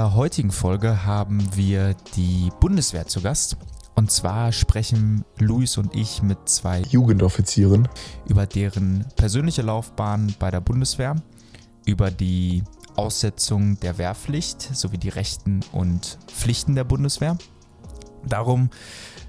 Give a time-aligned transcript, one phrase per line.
[0.00, 3.58] der heutigen Folge haben wir die Bundeswehr zu Gast.
[3.94, 7.86] Und zwar sprechen Luis und ich mit zwei Jugendoffizieren
[8.26, 11.16] über deren persönliche Laufbahn bei der Bundeswehr,
[11.84, 12.62] über die
[12.96, 17.36] Aussetzung der Wehrpflicht sowie die Rechten und Pflichten der Bundeswehr.
[18.26, 18.70] Darum,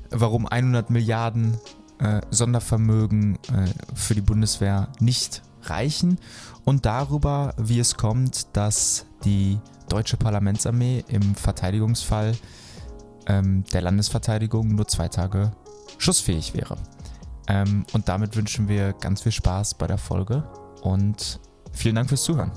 [0.09, 1.57] warum 100 Milliarden
[1.99, 6.17] äh, Sondervermögen äh, für die Bundeswehr nicht reichen
[6.63, 9.59] und darüber, wie es kommt, dass die
[9.91, 12.33] deutsche Parlamentsarmee im Verteidigungsfall
[13.27, 15.51] ähm, der Landesverteidigung nur zwei Tage
[15.97, 16.77] schussfähig wäre.
[17.47, 20.43] Ähm, und damit wünschen wir ganz viel Spaß bei der Folge
[20.81, 21.41] und
[21.73, 22.51] vielen Dank fürs Zuhören.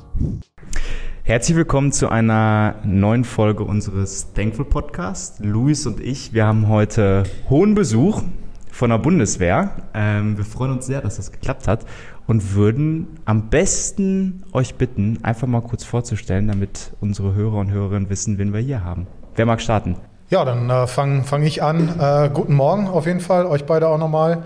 [1.24, 5.40] Herzlich willkommen zu einer neuen Folge unseres Thankful Podcasts.
[5.40, 8.22] Luis und ich, wir haben heute hohen Besuch
[8.70, 9.88] von der Bundeswehr.
[9.92, 11.84] Ähm, wir freuen uns sehr, dass das geklappt hat
[12.26, 18.08] und würden am besten euch bitten, einfach mal kurz vorzustellen, damit unsere Hörer und Hörerinnen
[18.08, 19.06] wissen, wen wir hier haben.
[19.36, 19.96] Wer mag starten?
[20.30, 22.00] Ja, dann äh, fange fang ich an.
[22.00, 24.44] Äh, guten Morgen auf jeden Fall, euch beide auch nochmal.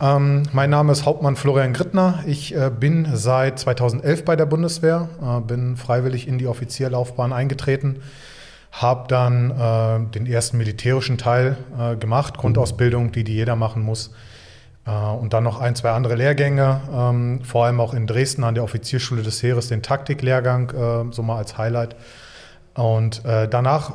[0.00, 2.22] Ähm, mein Name ist Hauptmann Florian Grittner.
[2.26, 8.02] Ich äh, bin seit 2011 bei der Bundeswehr, äh, bin freiwillig in die Offizierlaufbahn eingetreten,
[8.72, 14.12] habe dann äh, den ersten militärischen Teil äh, gemacht, Grundausbildung, die, die jeder machen muss.
[14.86, 18.64] Und dann noch ein, zwei andere Lehrgänge, ähm, vor allem auch in Dresden an der
[18.64, 21.96] Offizierschule des Heeres, den Taktiklehrgang, so mal als Highlight.
[22.74, 23.92] Und danach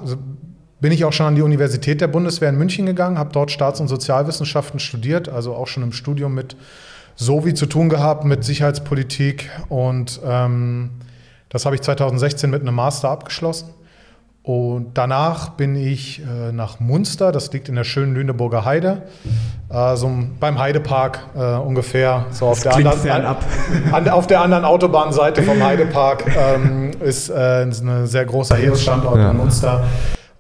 [0.80, 3.80] bin ich auch schon an die Universität der Bundeswehr in München gegangen, habe dort Staats-
[3.80, 6.56] und Sozialwissenschaften studiert, also auch schon im Studium mit
[7.16, 9.50] so wie zu tun gehabt mit Sicherheitspolitik.
[9.68, 10.92] Und ähm,
[11.50, 13.74] das habe ich 2016 mit einem Master abgeschlossen.
[14.42, 19.04] Und danach bin ich äh, nach Munster, das liegt in der schönen Lüneburger Heide,
[19.70, 20.10] äh, so
[20.40, 23.38] beim Heidepark äh, ungefähr, so auf der, anderen,
[23.92, 29.32] an, auf der anderen Autobahnseite vom Heidepark ähm, ist äh, ein sehr großer Heeresstandort ja.
[29.32, 29.84] in Munster.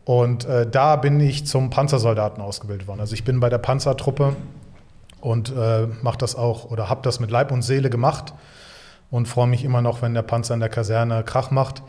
[0.06, 3.01] Und äh, da bin ich zum Panzersoldaten ausgebildet worden.
[3.01, 4.35] Also ich bin bei der Panzertruppe
[5.22, 8.34] und äh, mache das auch oder habe das mit Leib und Seele gemacht
[9.12, 11.84] und freue mich immer noch, wenn der Panzer in der Kaserne Krach macht.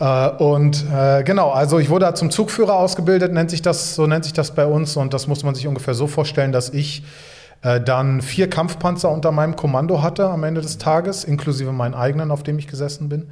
[0.00, 4.24] Äh, und äh, genau, also ich wurde zum Zugführer ausgebildet, nennt sich das, so nennt
[4.24, 4.96] sich das bei uns.
[4.96, 7.04] Und das muss man sich ungefähr so vorstellen, dass ich
[7.62, 12.30] äh, dann vier Kampfpanzer unter meinem Kommando hatte am Ende des Tages, inklusive meinen eigenen,
[12.30, 13.28] auf dem ich gesessen bin.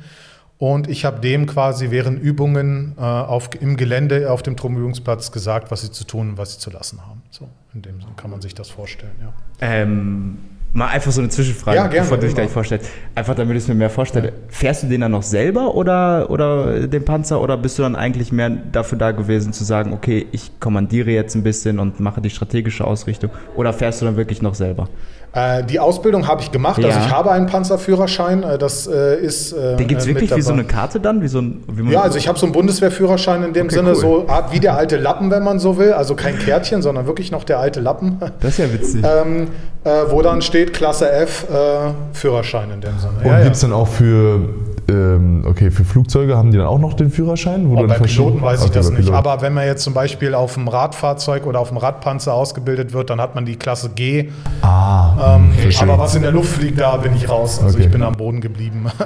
[0.58, 5.70] Und ich habe dem quasi während Übungen äh, auf, im Gelände auf dem Truppenübungsplatz gesagt,
[5.70, 7.22] was sie zu tun und was sie zu lassen haben.
[7.30, 9.32] So, in dem Sinne kann man sich das vorstellen, ja.
[9.60, 10.38] Ähm,
[10.72, 12.90] mal einfach so eine Zwischenfrage, ja, gerne, bevor du dich gleich vorstellst.
[13.14, 14.32] Einfach damit ich es mir mehr vorstelle.
[14.48, 18.32] Fährst du den dann noch selber oder, oder den Panzer oder bist du dann eigentlich
[18.32, 22.30] mehr dafür da gewesen zu sagen, okay, ich kommandiere jetzt ein bisschen und mache die
[22.30, 24.88] strategische Ausrichtung oder fährst du dann wirklich noch selber?
[25.32, 26.94] Äh, die Ausbildung habe ich gemacht, also ja.
[26.94, 28.42] also ich habe einen Panzerführerschein.
[28.42, 29.52] Äh, das äh, ist.
[29.52, 31.20] Äh, Den gibt es wirklich wie so eine Karte dann?
[31.20, 33.90] Wie so ein, wie ja, also ich habe so einen Bundeswehrführerschein in dem okay, Sinne,
[33.90, 33.96] cool.
[33.96, 35.92] so Art wie der alte Lappen, wenn man so will.
[35.92, 38.18] Also kein Kärtchen, sondern wirklich noch der alte Lappen.
[38.40, 39.04] Das ist ja witzig.
[39.04, 39.48] ähm,
[39.84, 43.14] äh, wo dann steht Klasse F äh, Führerschein in dem Sinne.
[43.22, 44.40] Und ja, gibt es dann auch für
[44.90, 47.68] ähm, okay, für Flugzeuge haben die dann auch noch den Führerschein?
[47.68, 49.10] Wo oh, bei Piloten weiß ich das nicht.
[49.10, 53.10] Aber wenn man jetzt zum Beispiel auf einem Radfahrzeug oder auf einem Radpanzer ausgebildet wird,
[53.10, 54.30] dann hat man die Klasse G.
[54.62, 55.50] Ah, ähm,
[55.80, 57.60] aber was in der Luft fliegt, da bin ich raus.
[57.62, 57.86] Also okay.
[57.86, 58.86] ich bin am Boden geblieben.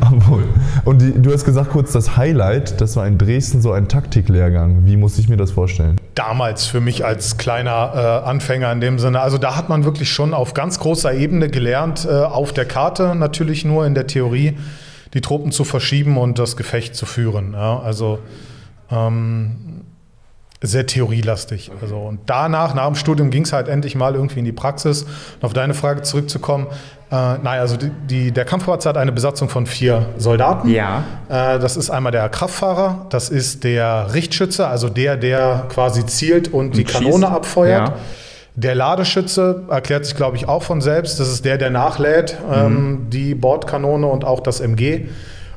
[0.84, 4.84] Und die, du hast gesagt kurz, das Highlight, das war in Dresden so ein Taktiklehrgang.
[4.84, 5.96] Wie muss ich mir das vorstellen?
[6.14, 9.20] Damals für mich als kleiner äh, Anfänger in dem Sinne.
[9.20, 13.14] Also da hat man wirklich schon auf ganz großer Ebene gelernt, äh, auf der Karte
[13.14, 14.56] natürlich nur in der Theorie
[15.14, 17.52] die Truppen zu verschieben und das Gefecht zu führen.
[17.52, 18.18] Ja, also
[18.90, 19.82] ähm,
[20.62, 21.70] sehr theorielastig.
[21.80, 25.02] Also, und danach, nach dem Studium, ging es halt endlich mal irgendwie in die Praxis.
[25.02, 26.66] Und auf deine Frage zurückzukommen,
[27.10, 30.68] äh, nein, also die, die, der Kampfpanzer hat eine Besatzung von vier Soldaten.
[30.68, 31.04] Ja.
[31.28, 36.48] Äh, das ist einmal der Kraftfahrer, das ist der Richtschütze, also der, der quasi zielt
[36.48, 37.36] und, und die Kanone schießt.
[37.36, 37.88] abfeuert.
[37.88, 37.94] Ja.
[38.54, 41.18] Der Ladeschütze erklärt sich, glaube ich, auch von selbst.
[41.18, 42.54] Das ist der, der nachlädt, mhm.
[42.54, 45.06] ähm, die Bordkanone und auch das MG.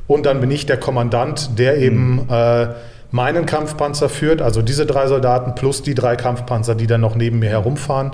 [0.07, 2.27] Und dann bin ich der Kommandant, der eben mhm.
[2.29, 2.67] äh,
[3.11, 7.39] meinen Kampfpanzer führt, also diese drei Soldaten plus die drei Kampfpanzer, die dann noch neben
[7.39, 8.11] mir herumfahren.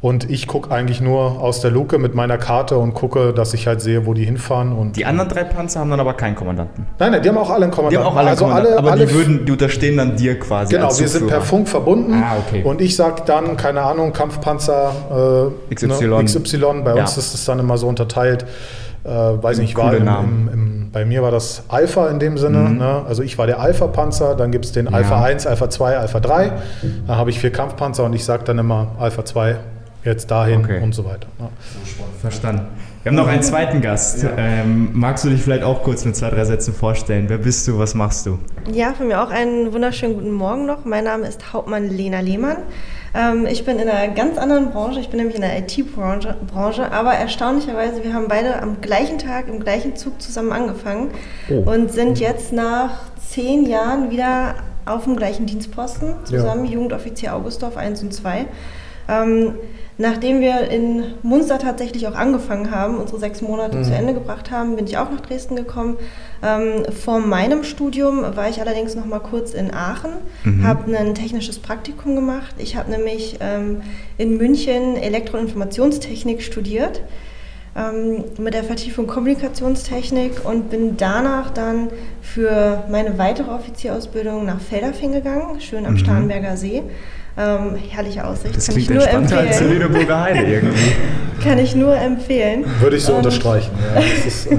[0.00, 3.66] Und ich gucke eigentlich nur aus der Luke mit meiner Karte und gucke, dass ich
[3.66, 4.72] halt sehe, wo die hinfahren.
[4.72, 6.86] Und die anderen drei Panzer haben dann aber keinen Kommandanten.
[7.00, 8.04] Nein, nein, die haben auch alle einen Kommandanten.
[8.04, 10.72] Die haben auch alle also alle, aber alle die, würden, die unterstehen dann dir quasi.
[10.72, 12.14] Genau, wir sind per Funk verbunden.
[12.14, 12.62] Ah, okay.
[12.62, 16.06] Und ich sage dann, keine Ahnung, Kampfpanzer äh, XY.
[16.06, 16.58] Ne, XY.
[16.84, 17.00] Bei ja.
[17.00, 18.46] uns ist es dann immer so unterteilt.
[19.02, 22.58] Äh, weiß nicht, war im, im, im, bei mir war das Alpha in dem Sinne.
[22.58, 22.78] Mhm.
[22.78, 23.02] Ne?
[23.08, 24.92] Also ich war der Alpha-Panzer, dann gibt es den ja.
[24.92, 26.52] Alpha 1, Alpha 2, Alpha 3.
[27.08, 29.56] Dann habe ich vier Kampfpanzer und ich sage dann immer Alpha 2
[30.04, 30.80] jetzt dahin okay.
[30.82, 31.28] und so weiter.
[31.38, 31.50] Ja.
[32.20, 32.66] Verstanden.
[33.02, 34.22] Wir haben noch einen zweiten Gast.
[34.22, 34.30] Ja.
[34.36, 37.26] Ähm, magst du dich vielleicht auch kurz mit zwei, drei Sätzen vorstellen?
[37.28, 37.78] Wer bist du?
[37.78, 38.38] Was machst du?
[38.72, 40.84] Ja, von mir auch einen wunderschönen guten Morgen noch.
[40.84, 42.58] Mein Name ist Hauptmann Lena Lehmann.
[43.14, 45.00] Ähm, ich bin in einer ganz anderen Branche.
[45.00, 46.36] Ich bin nämlich in der IT-Branche.
[46.52, 51.10] Branche, aber erstaunlicherweise, wir haben beide am gleichen Tag, im gleichen Zug zusammen angefangen
[51.50, 51.70] oh.
[51.70, 52.90] und sind jetzt nach
[53.26, 56.72] zehn Jahren wieder auf dem gleichen Dienstposten zusammen, ja.
[56.72, 58.46] Jugendoffizier Augustdorf 1 und 2.
[59.08, 59.54] Ähm,
[59.98, 63.84] nachdem wir in Munster tatsächlich auch angefangen haben, unsere sechs Monate mhm.
[63.84, 65.96] zu Ende gebracht haben, bin ich auch nach Dresden gekommen.
[66.42, 70.12] Ähm, vor meinem Studium war ich allerdings noch mal kurz in Aachen,
[70.44, 70.64] mhm.
[70.64, 72.54] habe ein technisches Praktikum gemacht.
[72.58, 73.82] Ich habe nämlich ähm,
[74.16, 77.02] in München Elektroinformationstechnik studiert
[77.76, 81.88] ähm, mit der Vertiefung Kommunikationstechnik und bin danach dann
[82.22, 85.98] für meine weitere Offizierausbildung nach Felderfing gegangen, schön am mhm.
[85.98, 86.82] Starnberger See.
[87.36, 88.56] Ähm, herrliche Aussicht.
[88.56, 89.70] Das Kann klingt ich nur entspannter empfehlen.
[89.70, 90.92] als Lüneburger Heide irgendwie.
[91.44, 92.64] Kann ich nur empfehlen.
[92.80, 93.70] Würde ich so und, unterstreichen.
[93.94, 94.58] Ja, ist, äh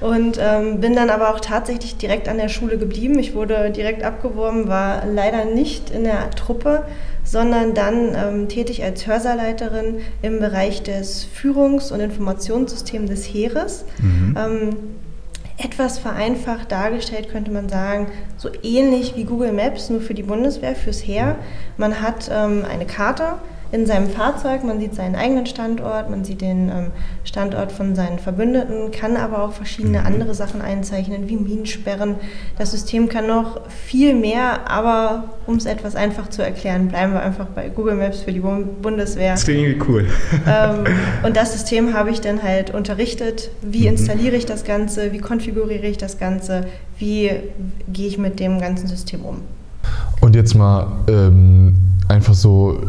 [0.00, 3.18] und ähm, bin dann aber auch tatsächlich direkt an der Schule geblieben.
[3.18, 6.84] Ich wurde direkt abgeworben, war leider nicht in der Truppe,
[7.30, 13.84] sondern dann ähm, tätig als Hörsaalleiterin im Bereich des Führungs- und Informationssystems des Heeres.
[14.00, 14.36] Mhm.
[14.38, 14.76] Ähm,
[15.58, 20.76] etwas vereinfacht dargestellt könnte man sagen, so ähnlich wie Google Maps, nur für die Bundeswehr,
[20.76, 21.36] fürs Heer.
[21.76, 23.34] Man hat ähm, eine Karte,
[23.70, 26.86] in seinem Fahrzeug, man sieht seinen eigenen Standort, man sieht den ähm,
[27.24, 30.06] Standort von seinen Verbündeten, kann aber auch verschiedene mhm.
[30.06, 32.14] andere Sachen einzeichnen, wie Minensperren.
[32.58, 37.22] Das System kann noch viel mehr, aber um es etwas einfach zu erklären, bleiben wir
[37.22, 39.32] einfach bei Google Maps für die Bundeswehr.
[39.32, 40.06] Das klingt irgendwie cool.
[40.46, 40.84] Ähm,
[41.22, 43.50] und das System habe ich dann halt unterrichtet.
[43.60, 43.88] Wie mhm.
[43.88, 45.12] installiere ich das Ganze?
[45.12, 46.66] Wie konfiguriere ich das Ganze?
[46.98, 47.30] Wie
[47.92, 49.42] gehe ich mit dem ganzen System um?
[50.20, 51.76] Und jetzt mal ähm,
[52.08, 52.80] einfach so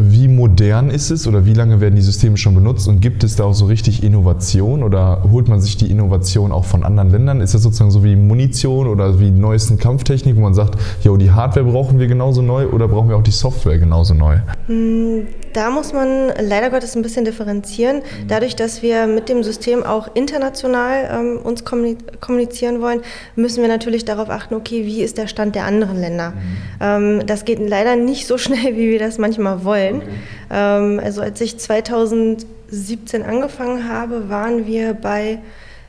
[0.00, 3.36] wie modern ist es oder wie lange werden die Systeme schon benutzt und gibt es
[3.36, 7.40] da auch so richtig Innovation oder holt man sich die Innovation auch von anderen Ländern?
[7.40, 11.30] Ist das sozusagen so wie Munition oder wie neuesten Kampftechnik, wo man sagt, jo, die
[11.30, 14.38] Hardware brauchen wir genauso neu oder brauchen wir auch die Software genauso neu?
[14.66, 18.02] Hm, da muss man leider Gottes ein bisschen differenzieren.
[18.28, 23.00] Dadurch, dass wir mit dem System auch international ähm, uns kommunizieren wollen,
[23.36, 26.30] müssen wir natürlich darauf achten, okay, wie ist der Stand der anderen Länder?
[26.30, 26.36] Mhm.
[26.80, 29.96] Ähm, das geht leider nicht so schnell, wie wir das manchmal wollen wollen.
[29.96, 30.08] Okay.
[30.50, 35.38] Ähm, also als ich 2017 angefangen habe, waren wir bei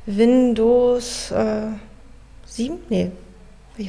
[0.05, 1.67] Windows äh,
[2.45, 2.77] 7?
[2.89, 3.11] Nee,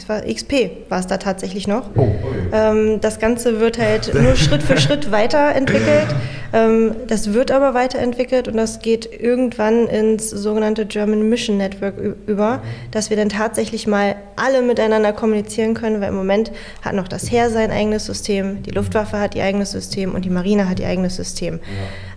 [0.06, 1.90] war XP war es da tatsächlich noch.
[1.94, 2.16] Oh, okay.
[2.52, 6.14] ähm, das Ganze wird halt nur Schritt für Schritt weiterentwickelt.
[6.54, 11.94] Ähm, das wird aber weiterentwickelt und das geht irgendwann ins sogenannte German Mission Network
[12.28, 12.62] über,
[12.92, 16.52] dass wir dann tatsächlich mal alle miteinander kommunizieren können, weil im Moment
[16.82, 20.30] hat noch das Heer sein eigenes System, die Luftwaffe hat ihr eigenes System und die
[20.30, 21.58] Marine hat ihr eigenes System.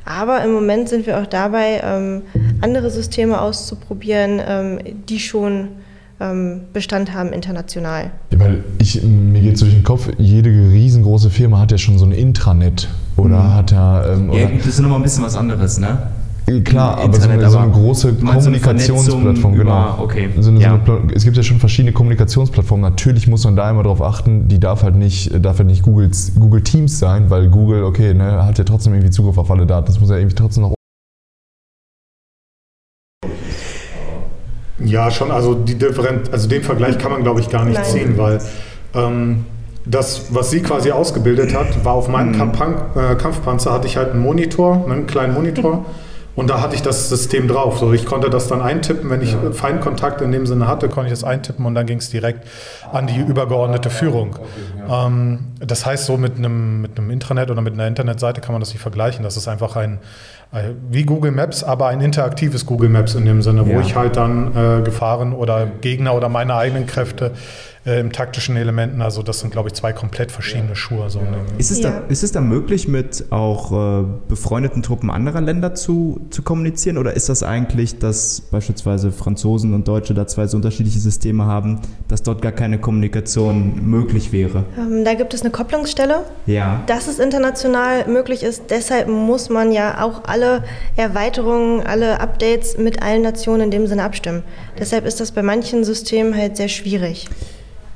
[0.06, 2.22] Aber im Moment sind wir auch dabei, ähm,
[2.62, 4.80] andere Systeme auszuprobieren, ähm,
[5.10, 5.70] die schon
[6.74, 8.10] Bestand haben international.
[8.32, 12.00] Ja, weil ich, mir geht es durch den Kopf, jede riesengroße Firma hat ja schon
[12.00, 12.88] so ein Intranet
[13.18, 13.54] oder mhm.
[13.54, 14.06] hat ja...
[14.14, 15.98] Ähm, ja, das ist nochmal ein bisschen was anderes, ne?
[16.64, 19.96] Klar, aber, Internet, so, eine, so eine große Kommunikationsplattform, so genau.
[20.00, 20.30] Okay.
[20.40, 20.76] So eine, ja.
[20.76, 22.90] eine, es gibt ja schon verschiedene Kommunikationsplattformen.
[22.90, 26.32] Natürlich muss man da immer darauf achten, die darf halt nicht, darf halt nicht Googles,
[26.40, 29.88] Google Teams sein, weil Google, okay, ne, hat ja trotzdem irgendwie Zugriff auf alle Daten.
[29.88, 30.74] Das muss ja irgendwie trotzdem noch
[34.80, 35.32] Ja, schon.
[35.32, 37.86] Also die Differenz, also den Vergleich kann man, glaube ich, gar nicht Nein.
[37.86, 38.40] ziehen, weil
[38.94, 39.46] ähm,
[39.90, 42.52] das, was sie quasi ausgebildet hat, war auf meinem mhm.
[42.96, 45.86] äh, Kampfpanzer hatte ich halt einen Monitor, ne, einen kleinen Monitor.
[46.36, 47.80] Und da hatte ich das System drauf.
[47.80, 49.52] So, ich konnte das dann eintippen, wenn ich ja.
[49.52, 52.48] Feindkontakt in dem Sinne hatte, konnte ich das eintippen und dann ging es direkt
[52.92, 54.36] an die übergeordnete Führung.
[54.36, 55.08] Okay, ja.
[55.08, 58.60] ähm, das heißt, so mit einem, mit einem Intranet oder mit einer Internetseite kann man
[58.60, 59.24] das nicht vergleichen.
[59.24, 59.98] Das ist einfach ein,
[60.52, 63.82] äh, wie Google Maps, aber ein interaktives Google Maps in dem Sinne, wo ja.
[63.82, 67.32] ich halt dann äh, Gefahren oder Gegner oder meine eigenen Kräfte
[67.88, 69.02] äh, im taktischen Elementen.
[69.02, 71.10] Also das sind, glaube ich, zwei komplett verschiedene Schuhe.
[71.10, 71.22] So
[71.58, 76.20] ist, es da, ist es da möglich, mit auch äh, befreundeten Truppen anderer Länder zu,
[76.30, 76.98] zu kommunizieren?
[76.98, 81.80] Oder ist das eigentlich, dass beispielsweise Franzosen und Deutsche da zwei so unterschiedliche Systeme haben,
[82.10, 84.66] dass dort gar keine Kommunikation möglich wäre?
[84.78, 86.26] Ähm, da gibt es eine Kopplungsstelle.
[86.46, 86.84] Ja.
[86.88, 88.64] Dass es international möglich ist.
[88.70, 90.66] Deshalb muss man ja auch alle
[90.98, 94.44] Erweiterungen, alle Updates mit allen Nationen in dem Sinne abstimmen.
[94.78, 97.30] Deshalb ist das bei manchen Systemen halt sehr schwierig.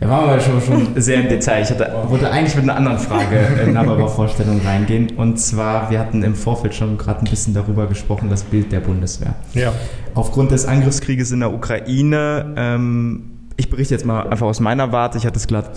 [0.01, 1.62] Da waren wir schon, schon sehr im Detail.
[1.62, 5.12] Ich hatte, wollte eigentlich mit einer anderen Frage in der Vorstellung reingehen.
[5.15, 8.79] Und zwar, wir hatten im Vorfeld schon gerade ein bisschen darüber gesprochen, das Bild der
[8.79, 9.36] Bundeswehr.
[9.53, 9.72] Ja.
[10.15, 15.20] Aufgrund des Angriffskrieges in der Ukraine ähm, ich berichte jetzt mal einfach aus meiner Warte.
[15.20, 15.70] Ich hatte es gerade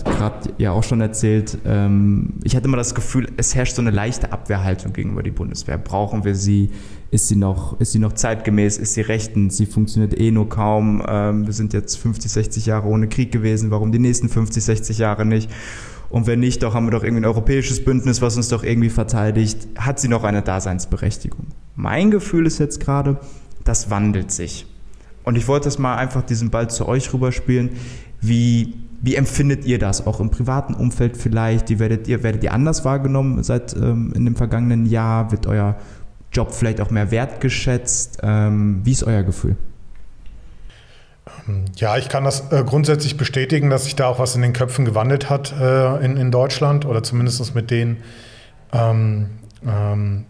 [0.57, 1.59] ja auch schon erzählt.
[1.67, 5.77] Ähm, ich hatte immer das Gefühl, es herrscht so eine leichte Abwehrhaltung gegenüber die Bundeswehr.
[5.77, 6.71] Brauchen wir sie?
[7.15, 8.77] Ist sie noch, ist sie noch zeitgemäß?
[8.77, 9.57] Ist sie rechtens?
[9.57, 11.01] Sie funktioniert eh nur kaum.
[11.07, 13.71] Ähm, wir sind jetzt 50, 60 Jahre ohne Krieg gewesen.
[13.71, 15.49] Warum die nächsten 50, 60 Jahre nicht?
[16.11, 18.91] Und wenn nicht, doch haben wir doch irgendwie ein europäisches Bündnis, was uns doch irgendwie
[18.91, 19.69] verteidigt.
[19.79, 21.47] Hat sie noch eine Daseinsberechtigung?
[21.77, 23.21] Mein Gefühl ist jetzt gerade,
[23.63, 24.67] das wandelt sich.
[25.23, 27.71] Und ich wollte es mal einfach diesen Ball zu euch rüberspielen.
[28.21, 30.05] Wie, wie empfindet ihr das?
[30.05, 31.71] Auch im privaten Umfeld vielleicht?
[31.71, 35.31] Wie werdet ihr, werdet ihr anders wahrgenommen seit ähm, in dem vergangenen Jahr?
[35.31, 35.77] Wird euer
[36.35, 38.19] Job vielleicht auch mehr wertgeschätzt?
[38.23, 39.57] Ähm, wie ist euer Gefühl?
[41.77, 44.85] Ja, ich kann das äh, grundsätzlich bestätigen, dass sich da auch was in den Köpfen
[44.85, 47.99] gewandelt hat äh, in, in Deutschland oder zumindest mit denen,
[48.73, 49.31] ähm,
[49.67, 50.25] ähm,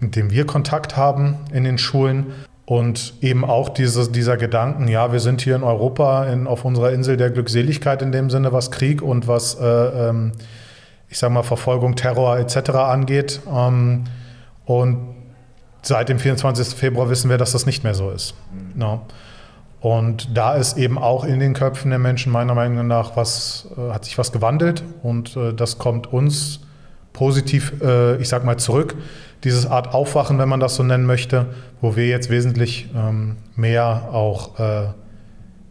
[0.00, 2.32] mit denen wir Kontakt haben in den Schulen.
[2.66, 6.92] Und eben auch diese, dieser Gedanken, ja, wir sind hier in Europa in, auf unserer
[6.92, 10.32] Insel der Glückseligkeit in dem Sinne, was Krieg und was, äh, ähm,
[11.10, 12.70] ich sage mal, Verfolgung, Terror etc.
[12.70, 13.40] angeht.
[13.54, 14.04] Ähm,
[14.64, 15.13] und
[15.86, 16.68] seit dem 24.
[16.68, 18.34] Februar wissen wir, dass das nicht mehr so ist.
[18.52, 18.78] Mhm.
[18.78, 19.06] No.
[19.80, 23.92] Und da ist eben auch in den Köpfen der Menschen meiner Meinung nach was, äh,
[23.92, 26.60] hat sich was gewandelt und äh, das kommt uns
[27.12, 28.94] positiv, äh, ich sag mal, zurück.
[29.44, 31.46] Dieses Art Aufwachen, wenn man das so nennen möchte,
[31.82, 34.88] wo wir jetzt wesentlich ähm, mehr auch, äh,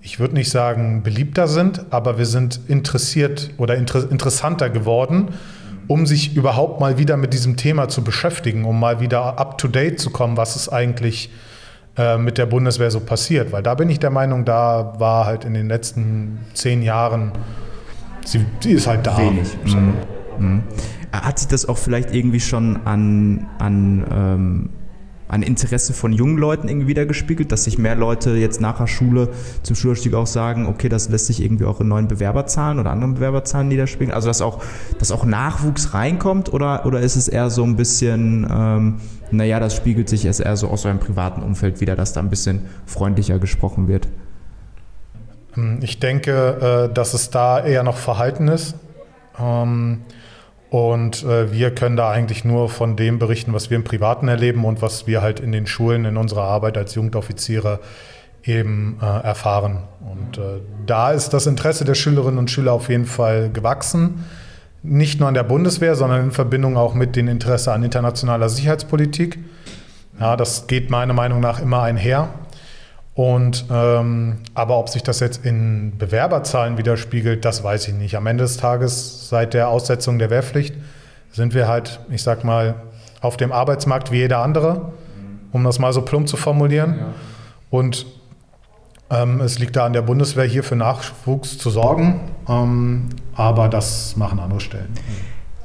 [0.01, 5.29] ich würde nicht sagen beliebter sind, aber wir sind interessiert oder inter interessanter geworden,
[5.87, 10.09] um sich überhaupt mal wieder mit diesem Thema zu beschäftigen, um mal wieder up-to-date zu
[10.09, 11.29] kommen, was ist eigentlich
[11.97, 13.51] äh, mit der Bundeswehr so passiert.
[13.51, 17.31] Weil da bin ich der Meinung, da war halt in den letzten zehn Jahren,
[18.25, 19.17] sie, sie ist halt da.
[19.17, 19.47] Wenig.
[19.65, 19.93] Mhm.
[20.37, 20.63] Mhm.
[21.11, 24.69] Hat sich das auch vielleicht irgendwie schon an, an ähm
[25.33, 29.29] an Interesse von jungen Leuten irgendwie wiedergespiegelt, dass sich mehr Leute jetzt nach der Schule
[29.63, 33.15] zum Schulausstieg auch sagen, okay, das lässt sich irgendwie auch in neuen Bewerberzahlen oder anderen
[33.15, 34.13] Bewerberzahlen niederspiegeln.
[34.13, 34.63] Also dass auch,
[34.99, 39.75] dass auch Nachwuchs reinkommt oder, oder ist es eher so ein bisschen, ähm, naja, das
[39.75, 43.39] spiegelt sich erst eher so aus eurem privaten Umfeld wieder, dass da ein bisschen freundlicher
[43.39, 44.07] gesprochen wird?
[45.81, 48.75] Ich denke, äh, dass es da eher noch verhalten ist.
[49.39, 50.01] Ähm,
[50.73, 54.65] und äh, wir können da eigentlich nur von dem berichten, was wir im Privaten erleben
[54.65, 57.79] und was wir halt in den Schulen in unserer Arbeit als Jugendoffiziere
[58.43, 59.83] eben äh, erfahren.
[60.01, 64.25] Und äh, da ist das Interesse der Schülerinnen und Schüler auf jeden Fall gewachsen.
[64.81, 69.37] Nicht nur an der Bundeswehr, sondern in Verbindung auch mit dem Interesse an internationaler Sicherheitspolitik.
[70.19, 72.29] Ja, das geht meiner Meinung nach immer einher.
[73.15, 78.15] Und ähm, aber ob sich das jetzt in Bewerberzahlen widerspiegelt, das weiß ich nicht.
[78.15, 80.75] Am Ende des Tages, seit der Aussetzung der Wehrpflicht,
[81.31, 82.75] sind wir halt, ich sag mal,
[83.21, 84.93] auf dem Arbeitsmarkt wie jeder andere,
[85.51, 86.95] um das mal so plump zu formulieren.
[86.97, 87.05] Ja.
[87.69, 88.05] Und
[89.09, 92.19] ähm, es liegt da an der Bundeswehr, hier für Nachwuchs zu sorgen.
[92.49, 94.93] Ähm, aber das machen andere Stellen.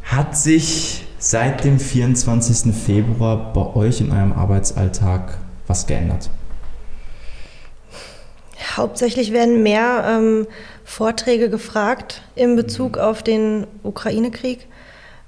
[0.02, 2.74] Hat sich seit dem 24.
[2.74, 6.30] Februar bei euch in eurem Arbeitsalltag was geändert?
[8.76, 10.46] Hauptsächlich werden mehr ähm,
[10.84, 13.02] Vorträge gefragt in Bezug mhm.
[13.02, 14.66] auf den Ukraine-Krieg.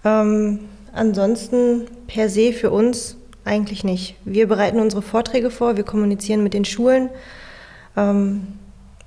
[0.04, 0.60] Ähm,
[0.92, 4.16] ansonsten per se für uns eigentlich nicht.
[4.24, 7.08] Wir bereiten unsere Vorträge vor, wir kommunizieren mit den Schulen.
[7.96, 8.46] Ähm,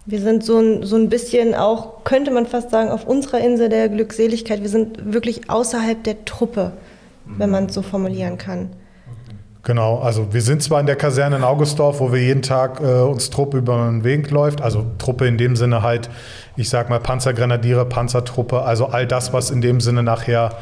[0.05, 3.69] wir sind so ein, so ein bisschen auch, könnte man fast sagen, auf unserer Insel
[3.69, 4.61] der Glückseligkeit.
[4.61, 6.73] Wir sind wirklich außerhalb der Truppe,
[7.25, 8.69] wenn man es so formulieren kann.
[9.65, 12.83] Genau, also wir sind zwar in der Kaserne in Augustdorf, wo wir jeden Tag äh,
[12.83, 16.09] uns Truppe über den Weg läuft, also Truppe in dem Sinne halt,
[16.57, 20.57] ich sag mal Panzergrenadiere, Panzertruppe, also all das, was in dem Sinne nachher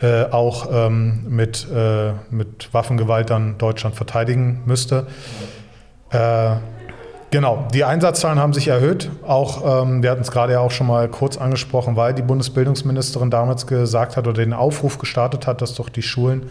[0.00, 5.08] äh, auch ähm, mit, äh, mit Waffengewalt dann Deutschland verteidigen müsste.
[6.08, 6.52] Äh,
[7.30, 9.10] genau, die Einsatzzahlen haben sich erhöht.
[9.26, 13.30] Auch, ähm, wir hatten es gerade ja auch schon mal kurz angesprochen, weil die Bundesbildungsministerin
[13.30, 16.48] damals gesagt hat oder den Aufruf gestartet hat, dass doch die Schulen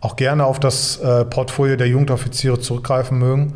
[0.00, 3.54] auch gerne auf das äh, Portfolio der Jugendoffiziere zurückgreifen mögen.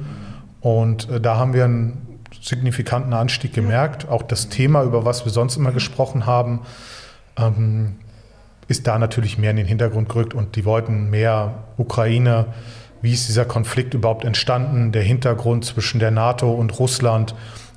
[0.60, 4.08] Und äh, da haben wir einen signifikanten Anstieg gemerkt.
[4.08, 6.60] Auch das Thema, über was wir sonst immer gesprochen haben,
[7.36, 7.96] ähm,
[8.68, 12.46] ist da natürlich mehr in den Hintergrund gerückt und die wollten mehr Ukraine.
[13.02, 14.92] Wie ist dieser Konflikt überhaupt entstanden?
[14.92, 17.34] Der Hintergrund zwischen der NATO und Russland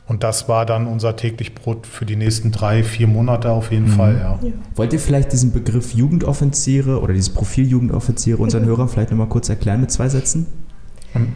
[0.07, 3.85] und das war dann unser täglich Brot für die nächsten drei, vier Monate auf jeden
[3.85, 3.95] mhm.
[3.95, 4.15] Fall.
[4.15, 4.39] Ja.
[4.41, 4.53] Ja.
[4.75, 9.49] Wollt ihr vielleicht diesen Begriff Jugendoffiziere oder dieses Profil Jugendoffiziere unseren Hörern vielleicht nochmal kurz
[9.49, 10.45] erklären mit zwei Sätzen?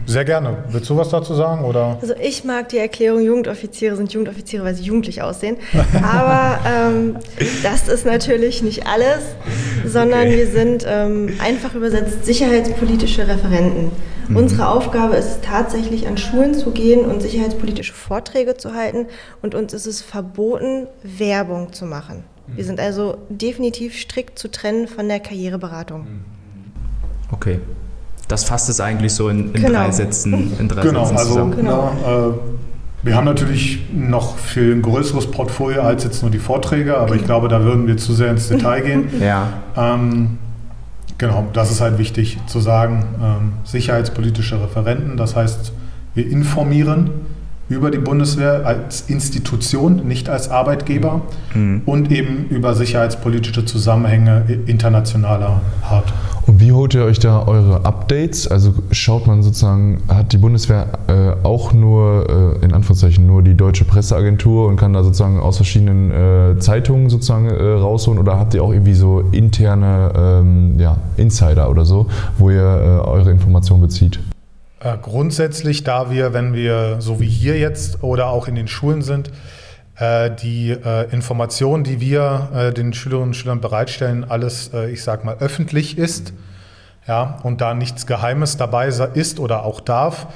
[0.06, 0.64] Sehr gerne.
[0.70, 1.64] Willst du was dazu sagen?
[1.64, 1.98] Oder?
[2.00, 5.56] Also ich mag die Erklärung, Jugendoffiziere sind Jugendoffiziere, weil sie jugendlich aussehen.
[6.02, 7.16] Aber ähm,
[7.62, 9.20] das ist natürlich nicht alles,
[9.86, 10.36] sondern okay.
[10.36, 13.92] wir sind ähm, einfach übersetzt sicherheitspolitische Referenten.
[14.28, 14.36] Mhm.
[14.36, 19.06] Unsere Aufgabe ist es tatsächlich, an Schulen zu gehen und sicherheitspolitische Vorträge zu halten.
[19.42, 22.24] Und uns ist es verboten, Werbung zu machen.
[22.48, 26.06] Wir sind also definitiv strikt zu trennen von der Karriereberatung.
[27.30, 27.60] Okay.
[28.28, 29.68] Das fasst es eigentlich so in, in Genau.
[29.80, 31.56] drei Sätzen, in drei Genau, Sätzen also zusammen.
[31.56, 31.92] Genau.
[32.02, 32.30] na, äh,
[33.02, 37.24] wir haben natürlich noch viel ein größeres Portfolio als jetzt nur die Vorträge, aber ich
[37.24, 39.08] glaube, da würden wir zu sehr ins Detail gehen.
[39.20, 39.48] Ja.
[39.76, 40.38] Ähm,
[41.16, 43.04] genau, das ist halt wichtig zu sagen.
[43.22, 45.72] Ähm, sicherheitspolitische Referenten, das heißt,
[46.14, 47.10] wir informieren
[47.68, 51.22] über die Bundeswehr als Institution, nicht als Arbeitgeber
[51.54, 51.82] Mhm.
[51.86, 56.12] und eben über sicherheitspolitische Zusammenhänge internationaler Art.
[56.46, 58.48] Und wie holt ihr euch da eure Updates?
[58.48, 63.54] Also schaut man sozusagen, hat die Bundeswehr äh, auch nur, äh, in Anführungszeichen, nur die
[63.54, 68.54] deutsche Presseagentur und kann da sozusagen aus verschiedenen äh, Zeitungen sozusagen äh, rausholen oder habt
[68.54, 72.06] ihr auch irgendwie so interne ähm, ja, Insider oder so,
[72.38, 74.18] wo ihr äh, eure Informationen bezieht?
[74.88, 79.02] Äh, grundsätzlich, da wir, wenn wir so wie hier jetzt oder auch in den Schulen
[79.02, 79.30] sind,
[79.96, 85.36] äh, die äh, Informationen, die wir den Schülerinnen und Schülern bereitstellen, alles, ich sag mal,
[85.40, 86.32] öffentlich ist,
[87.06, 90.26] ja, und da nichts Geheimes dabei ist oder auch darf,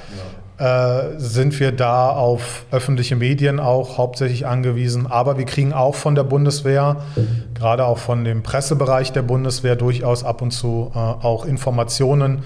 [0.57, 5.07] äh, sind wir da auf öffentliche Medien auch hauptsächlich angewiesen.
[5.07, 6.97] Aber wir kriegen auch von der Bundeswehr,
[7.53, 12.43] gerade auch von dem Pressebereich der Bundeswehr, durchaus ab und zu auch Informationen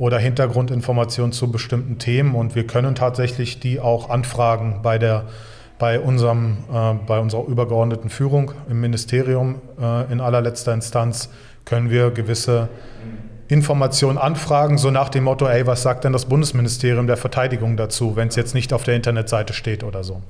[0.00, 2.34] oder Hintergrundinformationen zu bestimmten Themen.
[2.34, 5.26] Und wir können tatsächlich die auch anfragen bei der
[5.78, 11.30] bei, unserem, äh, bei unserer übergeordneten Führung im Ministerium äh, in allerletzter Instanz
[11.64, 12.68] können wir gewisse
[13.48, 18.14] Informationen anfragen, so nach dem Motto, ey, was sagt denn das Bundesministerium der Verteidigung dazu,
[18.14, 20.22] wenn es jetzt nicht auf der Internetseite steht oder so.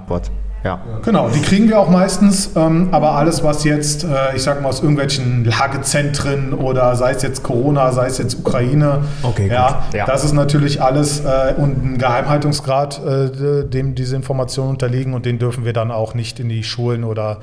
[0.00, 0.30] Antwort.
[0.64, 0.80] Ja.
[1.04, 4.68] Genau, die kriegen wir auch meistens, ähm, aber alles, was jetzt, äh, ich sag mal,
[4.68, 10.04] aus irgendwelchen Lagezentren oder sei es jetzt Corona, sei es jetzt Ukraine, Okay, ja, Ja.
[10.06, 15.38] das ist natürlich alles äh, und ein Geheimhaltungsgrad, äh, dem diese Informationen unterliegen und den
[15.38, 17.38] dürfen wir dann auch nicht in die Schulen oder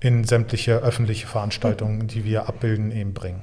[0.00, 3.42] in sämtliche öffentliche Veranstaltungen, die wir abbilden, eben bringen.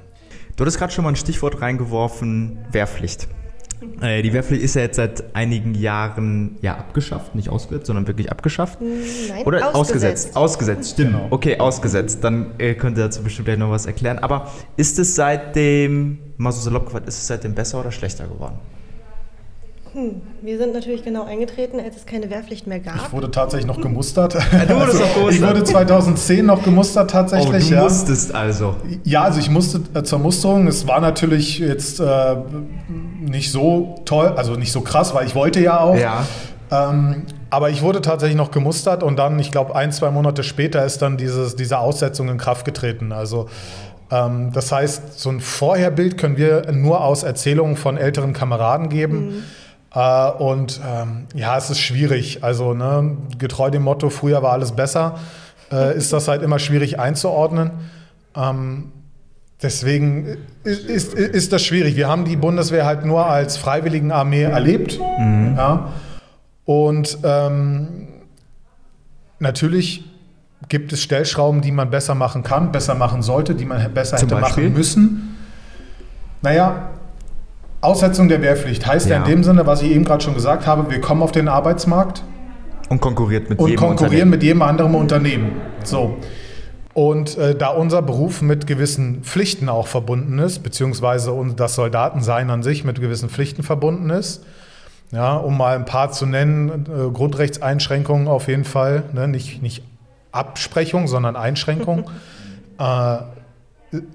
[0.55, 3.27] Du hattest gerade schon mal ein Stichwort reingeworfen, Wehrpflicht.
[4.01, 8.31] Äh, die Wehrpflicht ist ja jetzt seit einigen Jahren ja abgeschafft, nicht ausgesetzt, sondern wirklich
[8.31, 8.79] abgeschafft.
[8.81, 10.35] Nein, Oder ausgesetzt.
[10.35, 11.13] Ausgesetzt, stimmt.
[11.13, 11.27] Genau.
[11.31, 12.23] Okay, ausgesetzt.
[12.23, 14.19] Dann äh, könnt ihr dazu bestimmt gleich noch was erklären.
[14.19, 18.59] Aber ist es seitdem, mal so salopp gefragt, ist es seitdem besser oder schlechter geworden?
[19.93, 23.11] Hm, wir sind natürlich genau eingetreten, als es keine Wehrpflicht mehr Ich gab.
[23.11, 24.35] wurde tatsächlich noch gemustert.
[24.35, 24.39] du
[24.79, 25.33] wurdest noch gemustert.
[25.33, 27.65] Ich wurde 2010 noch gemustert tatsächlich.
[27.65, 27.83] oh, du ja.
[27.83, 28.75] musstest also.
[29.03, 30.67] Ja, also ich musste äh, zur Musterung.
[30.67, 32.35] Es war natürlich jetzt äh,
[33.19, 35.97] nicht so toll, also nicht so krass, weil ich wollte ja auch.
[35.97, 36.25] Ja.
[36.71, 40.85] Ähm, aber ich wurde tatsächlich noch gemustert und dann, ich glaube, ein, zwei Monate später
[40.85, 43.11] ist dann dieses, diese Aussetzung in Kraft getreten.
[43.11, 43.49] Also
[44.09, 49.29] ähm, das heißt, so ein Vorherbild können wir nur aus Erzählungen von älteren Kameraden geben.
[49.29, 49.60] Äh,
[49.93, 52.43] und ähm, ja, es ist schwierig.
[52.43, 55.19] Also ne, getreu dem Motto, früher war alles besser,
[55.71, 57.71] äh, ist das halt immer schwierig einzuordnen.
[58.35, 58.91] Ähm,
[59.61, 61.97] deswegen ist, ist, ist das schwierig.
[61.97, 64.97] Wir haben die Bundeswehr halt nur als Freiwilligenarmee erlebt.
[64.97, 65.89] Ja.
[66.63, 68.07] Und ähm,
[69.39, 70.05] natürlich
[70.69, 74.29] gibt es Stellschrauben, die man besser machen kann, besser machen sollte, die man besser Zum
[74.29, 74.63] hätte Beispiel?
[74.65, 75.37] machen müssen.
[76.41, 76.91] Naja,
[77.81, 79.23] Aussetzung der Wehrpflicht heißt ja, Ja.
[79.23, 82.23] in dem Sinne, was ich eben gerade schon gesagt habe, wir kommen auf den Arbeitsmarkt
[82.89, 85.53] Und konkurriert mit und jedem konkurrieren mit jedem anderen Unternehmen.
[85.83, 86.17] So.
[86.93, 92.49] Und äh, da unser Beruf mit gewissen Pflichten auch verbunden ist, beziehungsweise un- das Soldatensein
[92.49, 94.43] an sich mit gewissen Pflichten verbunden ist,
[95.11, 99.83] ja, um mal ein paar zu nennen, äh, Grundrechtseinschränkungen auf jeden Fall, ne, nicht, nicht
[100.33, 102.09] Absprechung, sondern Einschränkung.
[102.79, 103.17] äh,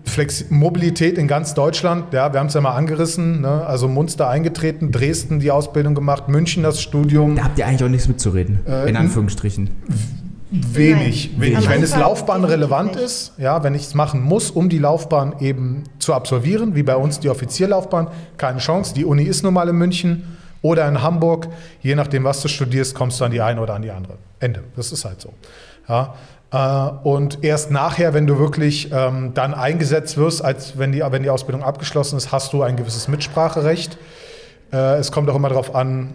[0.05, 4.29] Flex Mobilität in ganz Deutschland, ja, wir haben es ja mal angerissen, ne, also Munster
[4.29, 7.37] eingetreten, Dresden die Ausbildung gemacht, München das Studium.
[7.37, 8.61] Da habt ihr eigentlich auch nichts mitzureden.
[8.67, 9.71] Äh, in Anführungsstrichen.
[10.51, 11.41] Wenig, Nein.
[11.41, 11.69] wenig.
[11.69, 16.15] Wenn es laufbahnrelevant ist, ja, wenn ich es machen muss, um die Laufbahn eben zu
[16.15, 18.09] absolvieren, wie bei uns die Offizierlaufbahn,
[18.39, 18.95] keine Chance.
[18.95, 21.49] Die Uni ist nun mal in München oder in Hamburg.
[21.83, 24.15] Je nachdem, was du studierst, kommst du an die eine oder an die andere.
[24.39, 24.62] Ende.
[24.77, 25.35] Das ist halt so.
[25.89, 26.15] Ja.
[26.57, 31.23] Äh, Und erst nachher, wenn du wirklich ähm, dann eingesetzt wirst, als wenn die, wenn
[31.23, 33.99] die Ausbildung abgeschlossen ist, hast du ein gewisses Mitspracherecht.
[34.73, 36.14] Äh, Es kommt auch immer darauf an,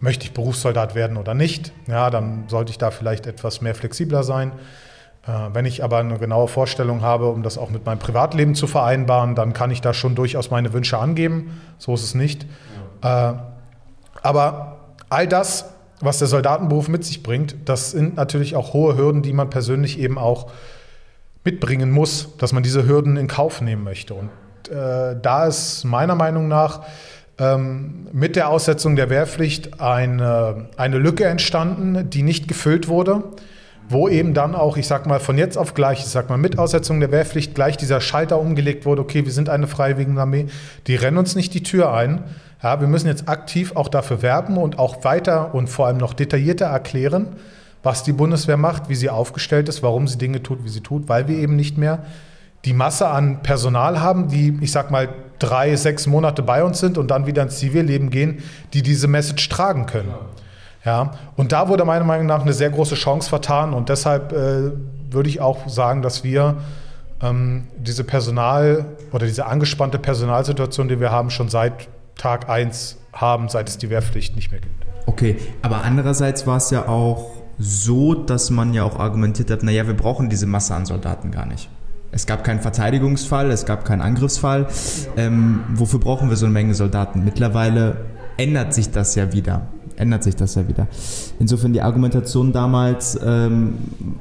[0.00, 1.72] möchte ich Berufssoldat werden oder nicht.
[1.88, 4.52] Ja, dann sollte ich da vielleicht etwas mehr flexibler sein.
[5.26, 8.66] Äh, wenn ich aber eine genaue Vorstellung habe, um das auch mit meinem Privatleben zu
[8.66, 11.60] vereinbaren, dann kann ich da schon durchaus meine Wünsche angeben.
[11.78, 12.46] So ist es nicht.
[13.02, 13.32] Äh,
[14.22, 14.78] aber
[15.10, 15.66] all das,
[16.00, 19.98] was der Soldatenberuf mit sich bringt, das sind natürlich auch hohe Hürden, die man persönlich
[19.98, 20.50] eben auch
[21.44, 24.14] mitbringen muss, dass man diese Hürden in Kauf nehmen möchte.
[24.14, 24.30] Und
[24.70, 26.82] äh, da ist meiner Meinung nach
[27.38, 33.22] ähm, mit der Aussetzung der Wehrpflicht eine, eine Lücke entstanden, die nicht gefüllt wurde,
[33.88, 36.58] wo eben dann auch, ich sag mal, von jetzt auf gleich, ich sag mal, mit
[36.58, 40.46] Aussetzung der Wehrpflicht gleich dieser Schalter umgelegt wurde, okay, wir sind eine freiwillige Armee,
[40.86, 42.24] die rennen uns nicht die Tür ein.
[42.62, 46.12] Ja, wir müssen jetzt aktiv auch dafür werben und auch weiter und vor allem noch
[46.12, 47.36] detaillierter erklären,
[47.82, 51.08] was die Bundeswehr macht, wie sie aufgestellt ist, warum sie Dinge tut, wie sie tut,
[51.08, 52.04] weil wir eben nicht mehr
[52.64, 56.98] die Masse an Personal haben, die, ich sag mal, drei, sechs Monate bei uns sind
[56.98, 58.42] und dann wieder ins Zivilleben gehen,
[58.74, 60.08] die diese Message tragen können.
[60.08, 60.18] Ja,
[61.36, 64.70] und da wurde meiner Meinung nach eine sehr große Chance vertan und deshalb äh,
[65.10, 66.56] würde ich auch sagen, dass wir
[67.22, 73.48] ähm, diese Personal oder diese angespannte Personalsituation, die wir haben, schon seit Tag 1 haben,
[73.48, 74.86] seit es die Wehrpflicht nicht mehr gibt.
[75.06, 79.86] Okay, aber andererseits war es ja auch so, dass man ja auch argumentiert hat, naja,
[79.86, 81.68] wir brauchen diese Masse an Soldaten gar nicht.
[82.10, 84.68] Es gab keinen Verteidigungsfall, es gab keinen Angriffsfall.
[85.16, 87.24] Ähm, wofür brauchen wir so eine Menge Soldaten?
[87.24, 87.96] Mittlerweile
[88.36, 89.62] ändert sich das ja wieder.
[89.98, 90.86] Ändert sich das ja wieder.
[91.40, 93.74] Insofern die Argumentation damals ähm,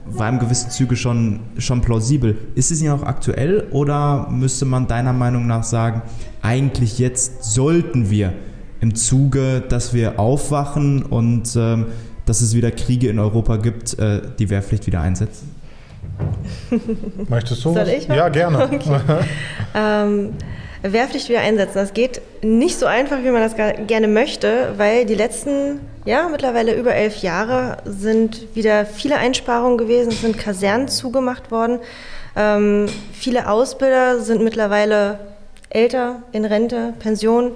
[0.05, 2.35] war im gewissen Züge schon, schon plausibel.
[2.55, 6.01] Ist es ja auch aktuell oder müsste man deiner Meinung nach sagen,
[6.41, 8.33] eigentlich jetzt sollten wir
[8.81, 11.85] im Zuge, dass wir aufwachen und ähm,
[12.25, 15.55] dass es wieder Kriege in Europa gibt, äh, die Wehrpflicht wieder einsetzen?
[17.29, 17.73] Möchtest du?
[17.73, 18.07] Soll ich?
[18.07, 18.57] Ja, gerne.
[18.71, 18.99] Okay.
[19.75, 20.29] ähm,
[20.81, 21.75] Wehrpflicht wieder einsetzen.
[21.75, 26.75] Das geht nicht so einfach, wie man das gerne möchte, weil die letzten, ja, mittlerweile
[26.75, 31.79] über elf Jahre sind wieder viele Einsparungen gewesen, es sind Kasernen zugemacht worden.
[32.35, 35.19] Ähm, viele Ausbilder sind mittlerweile
[35.69, 37.51] älter, in Rente, Pension.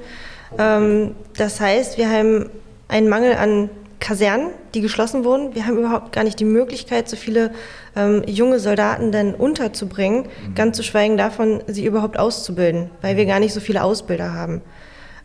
[0.57, 2.49] Ähm, das heißt, wir haben
[2.87, 3.69] einen Mangel an
[4.01, 5.55] Kasernen, die geschlossen wurden.
[5.55, 7.51] Wir haben überhaupt gar nicht die Möglichkeit, so viele
[7.95, 10.55] ähm, junge Soldaten dann unterzubringen, mhm.
[10.55, 14.61] ganz zu schweigen davon, sie überhaupt auszubilden, weil wir gar nicht so viele Ausbilder haben.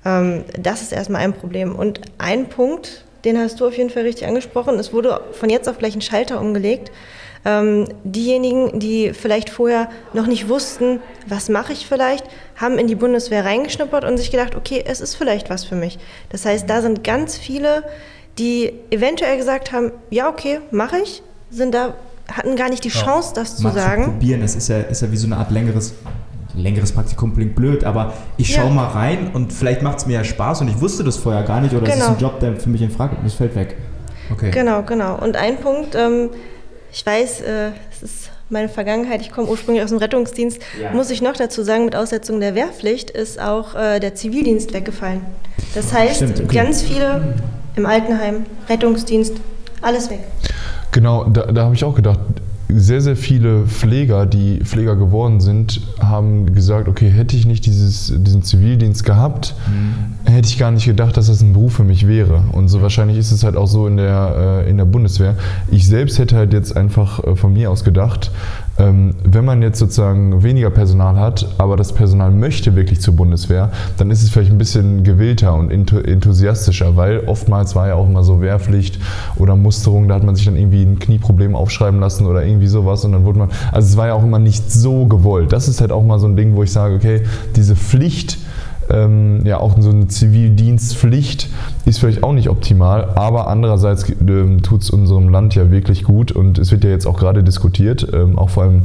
[0.05, 1.75] Ähm, das ist erstmal ein Problem.
[1.75, 5.69] Und ein Punkt, den hast du auf jeden Fall richtig angesprochen, es wurde von jetzt
[5.69, 6.93] auf gleich ein Schalter umgelegt.
[7.47, 12.97] Ähm, diejenigen, die vielleicht vorher noch nicht wussten, was mache ich vielleicht, haben in die
[12.97, 15.99] Bundeswehr reingeschnuppert und sich gedacht, okay, es ist vielleicht was für mich.
[16.29, 17.85] Das heißt, da sind ganz viele
[18.39, 21.95] die eventuell gesagt haben, ja, okay, mache ich, sind da,
[22.31, 24.05] hatten gar nicht die Chance, das zu sagen.
[24.05, 25.95] Zu probieren, es ist ja, ist ja wie so eine Art längeres,
[26.55, 28.71] längeres Praktikum klingt blöd, aber ich schaue ja.
[28.71, 31.61] mal rein und vielleicht macht es mir ja Spaß und ich wusste das vorher gar
[31.61, 31.97] nicht oder genau.
[31.97, 33.77] es ist ein Job, der für mich in Frage kommt, das fällt weg.
[34.31, 34.51] Okay.
[34.51, 35.19] Genau, genau.
[35.19, 36.31] Und ein Punkt, ähm,
[36.93, 40.93] ich weiß, äh, es ist meine Vergangenheit, ich komme ursprünglich aus dem Rettungsdienst, ja.
[40.93, 45.23] muss ich noch dazu sagen, mit Aussetzung der Wehrpflicht ist auch äh, der Zivildienst weggefallen.
[45.75, 46.57] Das heißt, Stimmt, okay.
[46.57, 47.35] ganz viele
[47.77, 49.35] im Altenheim, Rettungsdienst,
[49.83, 50.21] alles weg.
[50.93, 52.19] Genau, da, da habe ich auch gedacht,
[52.69, 58.13] sehr, sehr viele Pfleger, die Pfleger geworden sind, haben gesagt, okay, hätte ich nicht dieses,
[58.17, 60.31] diesen Zivildienst gehabt, mhm.
[60.31, 62.43] hätte ich gar nicht gedacht, dass das ein Beruf für mich wäre.
[62.53, 65.37] Und so wahrscheinlich ist es halt auch so in der, äh, in der Bundeswehr.
[65.71, 68.33] Ich selbst hätte halt jetzt einfach äh, von mir aus gedacht,
[68.79, 74.11] wenn man jetzt sozusagen weniger Personal hat, aber das Personal möchte wirklich zur Bundeswehr, dann
[74.11, 78.41] ist es vielleicht ein bisschen gewillter und enthusiastischer, weil oftmals war ja auch immer so
[78.43, 78.99] Wehrpflicht
[79.37, 83.05] oder Musterung, da hat man sich dann irgendwie ein Knieproblem aufschreiben lassen oder irgendwie sowas
[83.05, 85.53] und dann wurde man, also es war ja auch immer nicht so gewollt.
[85.53, 87.23] Das ist halt auch mal so ein Ding, wo ich sage, okay,
[87.55, 88.39] diese Pflicht,
[88.91, 91.49] ähm, ja auch so eine Zivildienstpflicht
[91.87, 96.33] ist vielleicht auch nicht optimal, aber andererseits ähm, tut es unserem Land ja wirklich gut
[96.33, 98.83] und es wird ja jetzt auch gerade diskutiert, ähm, auch vor allem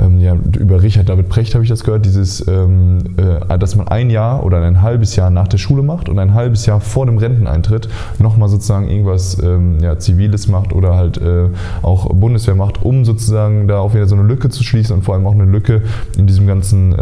[0.00, 3.88] ähm, ja, über Richard David Precht habe ich das gehört, dieses, ähm, äh, dass man
[3.88, 7.06] ein Jahr oder ein halbes Jahr nach der Schule macht und ein halbes Jahr vor
[7.06, 7.88] dem Renteneintritt
[8.20, 11.48] nochmal sozusagen irgendwas ähm, ja, Ziviles macht oder halt äh,
[11.82, 15.14] auch Bundeswehr macht, um sozusagen da auch wieder so eine Lücke zu schließen und vor
[15.14, 15.82] allem auch eine Lücke
[16.16, 16.94] in diesem ganzen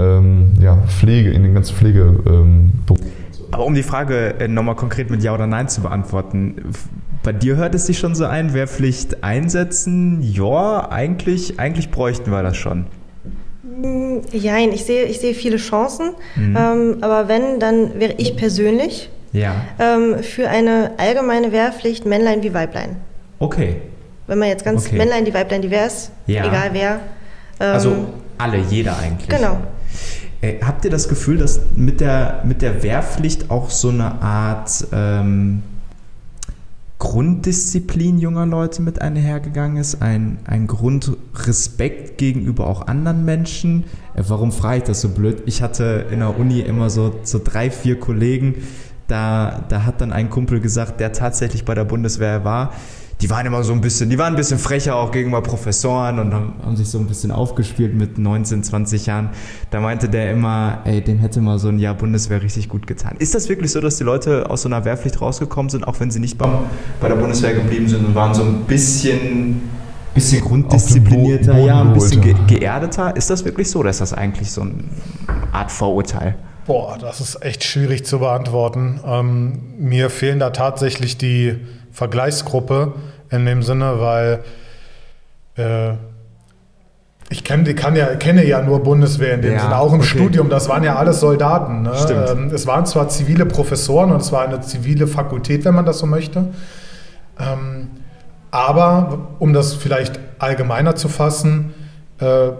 [0.61, 2.73] ja, Pflege, in den ganzen Pflege ähm,
[3.51, 6.73] aber um die Frage äh, nochmal konkret mit Ja oder Nein zu beantworten,
[7.23, 10.21] bei dir hört es sich schon so ein, Wehrpflicht einsetzen?
[10.23, 12.87] Ja, eigentlich, eigentlich bräuchten wir das schon.
[13.63, 16.57] Mm, ich sehe, ich sehe viele Chancen, mhm.
[16.59, 19.55] ähm, aber wenn, dann wäre ich persönlich ja.
[19.79, 22.97] ähm, für eine allgemeine Wehrpflicht Männlein wie Weiblein.
[23.39, 23.77] Okay.
[24.27, 24.97] Wenn man jetzt ganz okay.
[24.97, 26.47] Männlein, die Weiblein, divers, ja.
[26.47, 27.01] egal wer.
[27.61, 28.07] Ähm, also
[28.39, 29.29] alle, jeder eigentlich.
[29.29, 29.59] Genau.
[30.43, 34.87] Äh, habt ihr das Gefühl, dass mit der, mit der Wehrpflicht auch so eine Art
[34.93, 35.63] ähm,
[36.99, 40.03] Grunddisziplin junger Leute mit einhergegangen ist?
[40.03, 43.85] Ein, ein Grundrespekt gegenüber auch anderen Menschen?
[44.15, 45.45] Äh, warum frage ich das so blöd?
[45.47, 48.57] Ich hatte in der Uni immer so, so drei, vier Kollegen,
[49.07, 52.73] da, da hat dann ein Kumpel gesagt, der tatsächlich bei der Bundeswehr war,
[53.23, 56.35] die waren immer so ein bisschen, die waren ein bisschen frecher auch gegenüber Professoren und
[56.35, 59.31] haben, haben sich so ein bisschen aufgespielt mit 19, 20 Jahren.
[59.71, 63.15] Da meinte der immer, ey, dem hätte mal so ein Jahr Bundeswehr richtig gut getan.
[63.21, 66.11] Ist das wirklich so, dass die Leute aus so einer Wehrpflicht rausgekommen sind, auch wenn
[66.11, 66.65] sie nicht beim,
[67.01, 69.71] bei der Bundeswehr geblieben sind und waren so ein bisschen,
[70.15, 73.15] bisschen grunddisziplinierter, ja, ein bisschen ge geerdeter?
[73.15, 74.75] Ist das wirklich so oder ist das eigentlich so eine
[75.53, 76.35] Art Vorurteil?
[76.67, 78.99] Boah, das ist echt schwierig zu beantworten.
[79.07, 81.57] Ähm, mir fehlen da tatsächlich die
[81.93, 82.95] Vergleichsgruppe
[83.33, 84.41] in dem Sinne, weil
[85.57, 85.95] äh,
[87.31, 90.09] ich kenn, kann ja, kenne ja nur Bundeswehr in dem ja, Sinne, auch im okay.
[90.09, 91.83] Studium, das waren ja alles Soldaten.
[91.83, 91.93] Ne?
[92.11, 95.99] Ähm, es waren zwar zivile Professoren und es war eine zivile Fakultät, wenn man das
[95.99, 96.49] so möchte.
[97.41, 97.89] Ähm,
[98.51, 101.73] aber um das vielleicht allgemeiner zu fassen,
[102.19, 102.51] äh,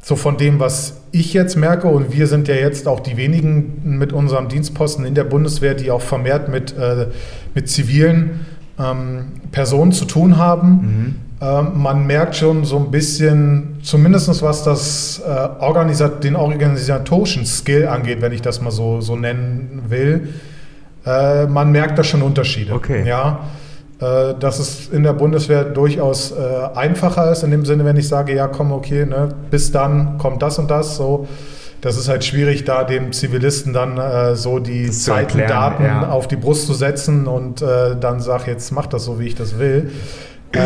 [0.00, 3.96] so von dem, was ich jetzt merke, und wir sind ja jetzt auch die wenigen
[3.98, 7.06] mit unserem Dienstposten in der Bundeswehr, die auch vermehrt mit, äh,
[7.54, 8.40] mit zivilen
[8.78, 10.68] ähm, Personen zu tun haben.
[10.70, 11.14] Mhm.
[11.40, 17.88] Ähm, man merkt schon so ein bisschen, zumindest was das, äh, Organisat den organisatorischen Skill
[17.88, 20.28] angeht, wenn ich das mal so, so nennen will,
[21.04, 22.72] äh, man merkt da schon Unterschiede.
[22.72, 23.06] Okay.
[23.06, 23.40] Ja,
[24.00, 26.34] äh, dass es in der Bundeswehr durchaus äh,
[26.76, 30.42] einfacher ist, in dem Sinne, wenn ich sage, ja, komm, okay, ne, bis dann kommt
[30.42, 31.26] das und das, so
[31.82, 36.08] das ist halt schwierig, da dem Zivilisten dann äh, so die Zeiten, Daten ja.
[36.08, 39.34] auf die Brust zu setzen und äh, dann sag jetzt mach das so, wie ich
[39.34, 39.90] das will.
[40.52, 40.60] Äh,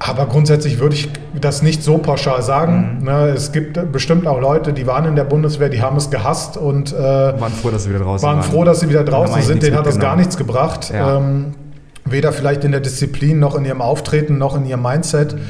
[0.00, 2.98] aber grundsätzlich würde ich das nicht so pauschal sagen.
[2.98, 3.04] Mhm.
[3.04, 6.56] Ne, es gibt bestimmt auch Leute, die waren in der Bundeswehr, die haben es gehasst
[6.56, 8.38] und äh, waren froh, dass sie wieder draußen waren.
[8.38, 9.62] Waren froh, dass sie wieder draußen sind.
[9.62, 10.90] Denen hat das gar nichts gebracht.
[10.92, 11.18] Ja.
[11.18, 11.52] Ähm,
[12.04, 15.34] weder vielleicht in der Disziplin noch in ihrem Auftreten noch in ihrem Mindset.
[15.34, 15.40] Mhm.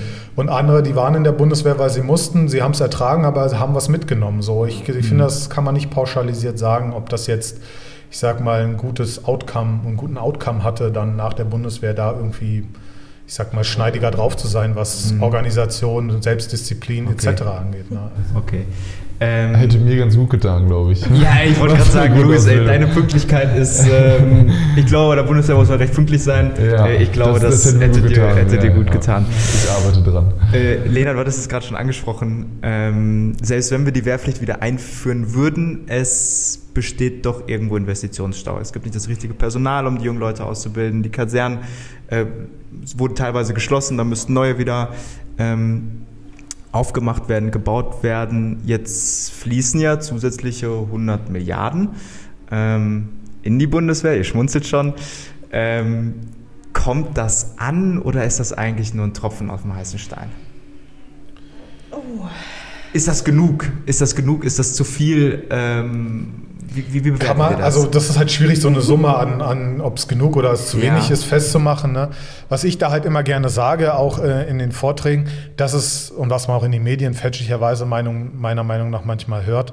[0.40, 3.46] Und andere, die waren in der Bundeswehr, weil sie mussten, sie haben es ertragen, aber
[3.50, 4.40] sie haben was mitgenommen.
[4.40, 5.18] So, ich, ich finde, mhm.
[5.18, 7.61] das kann man nicht pauschalisiert sagen, ob das jetzt,
[8.11, 12.12] ich sag mal, ein gutes Outcome, einen guten Outcome hatte, dann nach der Bundeswehr da
[12.12, 12.66] irgendwie,
[13.26, 15.22] ich sag mal, schneidiger drauf zu sein, was mhm.
[15.22, 17.29] Organisation, Selbstdisziplin okay.
[17.29, 17.42] etc.
[17.42, 17.90] angeht.
[17.90, 18.11] Ne?
[18.35, 18.64] Okay.
[19.22, 21.02] Ähm, Hätte mir ganz gut getan, glaube ich.
[21.02, 25.56] Ja, ich wollte gerade sagen, Luis, ey, deine Pünktlichkeit ist, ähm, ich glaube, der Bundeswehr
[25.56, 26.52] muss man recht pünktlich sein.
[26.59, 28.92] Ja, äh, ich glaube, das, das, das hätte, dir, hätte ja, dir, gut ja.
[28.92, 29.26] getan.
[29.28, 30.33] Ich arbeite dran.
[30.54, 32.61] Äh, Lena, du hattest es gerade schon angesprochen.
[32.62, 38.59] Ähm, selbst wenn wir die Wehrpflicht wieder einführen würden, es besteht doch irgendwo Investitionsstau.
[38.59, 41.02] Es gibt nicht das richtige Personal, um die jungen Leute auszubilden.
[41.02, 41.59] Die Kasernen
[42.06, 42.24] äh,
[42.96, 44.94] wurden teilweise geschlossen, da müssten neue wieder
[45.37, 45.99] ähm,
[46.72, 48.61] aufgemacht werden, gebaut werden.
[48.64, 51.90] Jetzt fließen ja zusätzliche 100 Milliarden
[52.50, 53.09] ähm,
[53.42, 54.16] in die Bundeswehr.
[54.16, 54.94] Ihr schmunzelt schon.
[55.52, 56.14] Ähm,
[56.72, 60.30] kommt das an oder ist das eigentlich nur ein Tropfen auf dem heißen Stein?
[61.90, 62.26] Oh.
[62.92, 63.70] Ist das genug?
[63.87, 64.44] Ist das genug?
[64.44, 65.46] Ist das zu viel?
[65.50, 67.76] Ähm, wie, wie, wie bewerten man, wir das?
[67.76, 70.68] Also das ist halt schwierig, so eine Summe an, an ob es genug oder es
[70.68, 70.85] zu ja.
[70.85, 71.92] wenig ist, festzumachen.
[71.92, 72.11] Ne?
[72.48, 76.30] Was ich da halt immer gerne sage, auch äh, in den Vorträgen, das ist, und
[76.30, 79.72] was man auch in den Medien fälschlicherweise Meinung, meiner Meinung nach manchmal hört,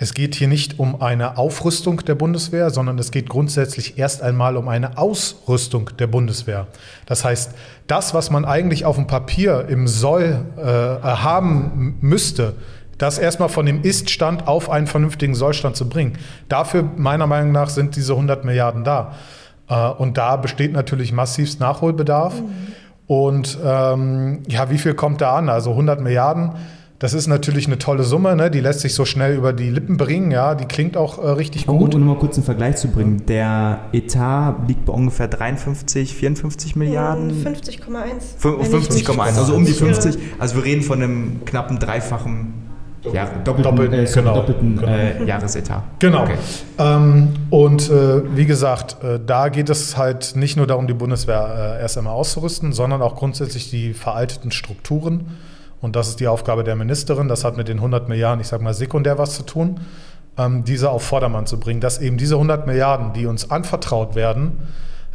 [0.00, 4.56] es geht hier nicht um eine Aufrüstung der Bundeswehr, sondern es geht grundsätzlich erst einmal
[4.56, 6.68] um eine Ausrüstung der Bundeswehr.
[7.06, 7.52] Das heißt,
[7.88, 12.54] das, was man eigentlich auf dem Papier im Soll äh, haben müsste,
[12.98, 16.18] das erstmal von dem Ist-Stand auf einen vernünftigen Sollstand zu bringen.
[16.48, 19.14] Dafür, meiner Meinung nach, sind diese 100 Milliarden da.
[19.68, 22.40] Äh, und da besteht natürlich massivst Nachholbedarf.
[22.40, 22.48] Mhm.
[23.06, 25.48] Und ähm, ja, wie viel kommt da an?
[25.48, 26.52] Also 100 Milliarden.
[26.98, 28.50] Das ist natürlich eine tolle Summe, ne?
[28.50, 31.66] die lässt sich so schnell über die Lippen bringen, ja, die klingt auch äh, richtig
[31.66, 31.94] gut.
[31.94, 36.74] Um, um mal kurz einen Vergleich zu bringen, der Etat liegt bei ungefähr 53, 54
[36.74, 37.30] Milliarden?
[37.30, 38.40] 50,1.
[38.42, 40.18] 50,1, also um die 50.
[40.40, 42.67] Also wir reden von einem knappen dreifachen
[43.12, 44.92] ja, doppelten, doppelten, äh, genau, doppelten genau.
[44.92, 45.82] Äh, Jahresetat.
[45.98, 46.22] Genau.
[46.22, 46.36] Okay.
[46.78, 51.76] Ähm, und äh, wie gesagt, äh, da geht es halt nicht nur darum, die Bundeswehr
[51.78, 55.38] äh, erst einmal auszurüsten, sondern auch grundsätzlich die veralteten Strukturen.
[55.80, 57.28] Und das ist die Aufgabe der Ministerin.
[57.28, 59.80] Das hat mit den 100 Milliarden, ich sage mal, sekundär was zu tun,
[60.36, 64.58] ähm, diese auf Vordermann zu bringen, dass eben diese 100 Milliarden, die uns anvertraut werden,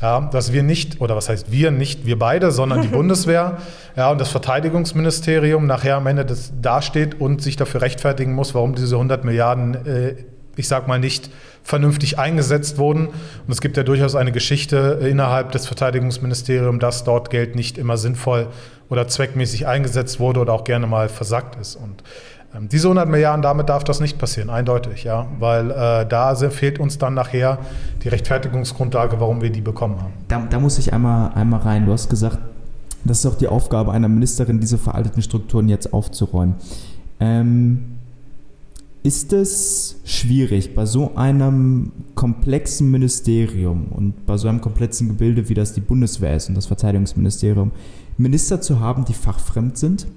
[0.03, 3.59] ja, dass wir nicht, oder was heißt wir, nicht wir beide, sondern die Bundeswehr
[3.95, 8.75] ja, und das Verteidigungsministerium nachher am Ende des, dasteht und sich dafür rechtfertigen muss, warum
[8.75, 10.15] diese 100 Milliarden, äh,
[10.57, 11.31] ich sag mal, nicht
[11.63, 13.07] vernünftig eingesetzt wurden.
[13.07, 17.95] Und es gibt ja durchaus eine Geschichte innerhalb des Verteidigungsministeriums, dass dort Geld nicht immer
[17.95, 18.47] sinnvoll
[18.89, 21.77] oder zweckmäßig eingesetzt wurde oder auch gerne mal versackt ist.
[21.77, 22.03] Und
[22.61, 26.97] diese 100 Milliarden, damit darf das nicht passieren, eindeutig, ja, weil äh, da fehlt uns
[26.97, 27.57] dann nachher
[28.03, 30.13] die Rechtfertigungsgrundlage, warum wir die bekommen haben.
[30.27, 31.85] Da, da muss ich einmal, einmal rein.
[31.85, 32.37] Du hast gesagt,
[33.05, 36.55] das ist auch die Aufgabe einer Ministerin, diese veralteten Strukturen jetzt aufzuräumen.
[37.19, 37.97] Ähm,
[39.03, 45.53] ist es schwierig, bei so einem komplexen Ministerium und bei so einem komplexen Gebilde, wie
[45.53, 47.71] das die Bundeswehr ist und das Verteidigungsministerium,
[48.17, 50.07] Minister zu haben, die fachfremd sind?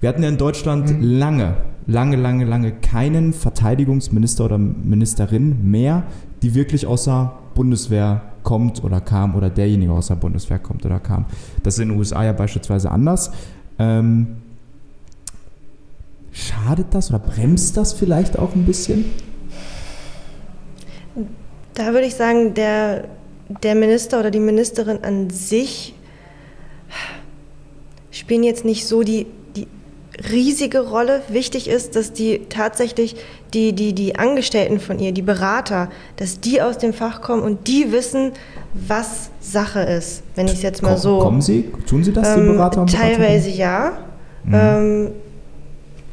[0.00, 1.02] Wir hatten ja in Deutschland mhm.
[1.02, 1.56] lange,
[1.90, 6.04] lange, lange, lange keinen Verteidigungsminister oder Ministerin mehr,
[6.42, 11.26] die wirklich außer Bundeswehr kommt oder kam oder derjenige aus der Bundeswehr kommt oder kam.
[11.62, 13.32] Das ist in den USA ja beispielsweise anders.
[13.78, 14.36] Ähm,
[16.32, 19.04] schadet das oder bremst das vielleicht auch ein bisschen?
[21.74, 23.08] Da würde ich sagen, der,
[23.62, 25.94] der Minister oder die Ministerin an sich
[28.10, 29.26] spielen jetzt nicht so die
[30.30, 31.22] riesige Rolle.
[31.28, 33.16] Wichtig ist, dass die tatsächlich
[33.54, 37.66] die, die, die Angestellten von ihr, die Berater, dass die aus dem Fach kommen und
[37.66, 38.32] die wissen,
[38.74, 41.18] was Sache ist, wenn ich es jetzt mal so.
[41.18, 41.70] Kommen Sie?
[41.88, 42.82] Tun Sie das, die ähm, Berater?
[42.82, 43.98] Und teilweise ja.
[44.44, 44.54] Mhm.
[44.54, 45.10] Ähm,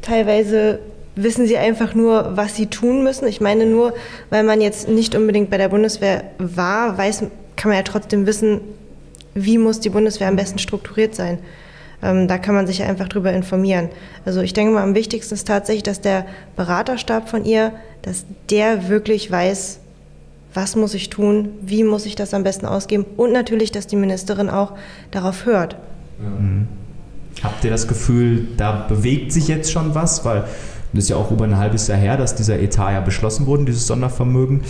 [0.02, 0.80] teilweise
[1.22, 3.26] wissen sie einfach nur, was sie tun müssen.
[3.26, 3.92] Ich meine nur,
[4.30, 7.24] weil man jetzt nicht unbedingt bei der Bundeswehr war, weiß,
[7.56, 8.60] kann man ja trotzdem wissen,
[9.34, 11.38] wie muss die Bundeswehr am besten strukturiert sein.
[12.02, 13.88] Ähm, da kann man sich einfach drüber informieren.
[14.24, 18.88] Also ich denke mal, am wichtigsten ist tatsächlich, dass der Beraterstab von ihr, dass der
[18.88, 19.80] wirklich weiß,
[20.54, 23.96] was muss ich tun, wie muss ich das am besten ausgeben und natürlich, dass die
[23.96, 24.72] Ministerin auch
[25.10, 25.76] darauf hört.
[26.18, 26.68] Mhm.
[27.42, 30.24] Habt ihr das Gefühl, da bewegt sich jetzt schon was?
[30.24, 30.44] Weil
[30.92, 33.66] das ist ja auch über ein halbes Jahr her, dass dieser Etat ja beschlossen wurde,
[33.66, 34.62] dieses Sondervermögen.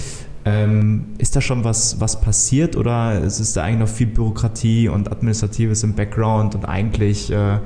[0.44, 4.88] Ähm, ist da schon was, was passiert oder ist es da eigentlich noch viel Bürokratie
[4.88, 7.58] und Administratives im Background und eigentlich äh,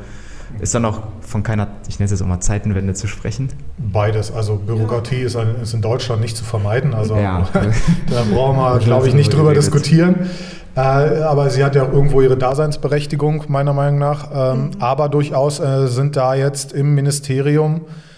[0.60, 3.48] ist da noch von keiner, ich nenne es jetzt auch mal Zeitenwende zu sprechen?
[3.78, 4.32] Beides.
[4.32, 6.94] Also Bürokratie ist, ein, ist, in Deutschland nicht zu vermeiden.
[6.94, 7.48] Also ja.
[8.10, 10.30] da brauchen wir, glaube ich, nicht drüber diskutieren.
[10.74, 14.54] Äh, aber sie hat ja irgendwo ihre Daseinsberechtigung, meiner Meinung nach.
[14.54, 14.70] Ähm, mhm.
[14.78, 18.11] Aber durchaus äh, sind da jetzt im Ministerium äh,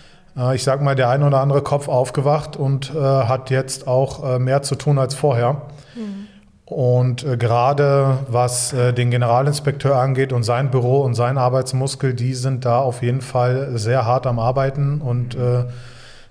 [0.55, 4.39] ich sag mal, der ein oder andere Kopf aufgewacht und äh, hat jetzt auch äh,
[4.39, 5.63] mehr zu tun als vorher.
[5.95, 6.27] Mhm.
[6.67, 12.35] Und äh, gerade was äh, den Generalinspekteur angeht und sein Büro und sein Arbeitsmuskel, die
[12.35, 15.65] sind da auf jeden Fall sehr hart am Arbeiten und äh,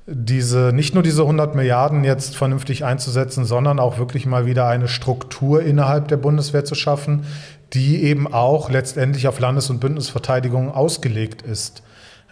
[0.05, 4.87] diese, nicht nur diese 100 Milliarden jetzt vernünftig einzusetzen, sondern auch wirklich mal wieder eine
[4.87, 7.25] Struktur innerhalb der Bundeswehr zu schaffen,
[7.73, 11.83] die eben auch letztendlich auf Landes- und Bündnisverteidigung ausgelegt ist.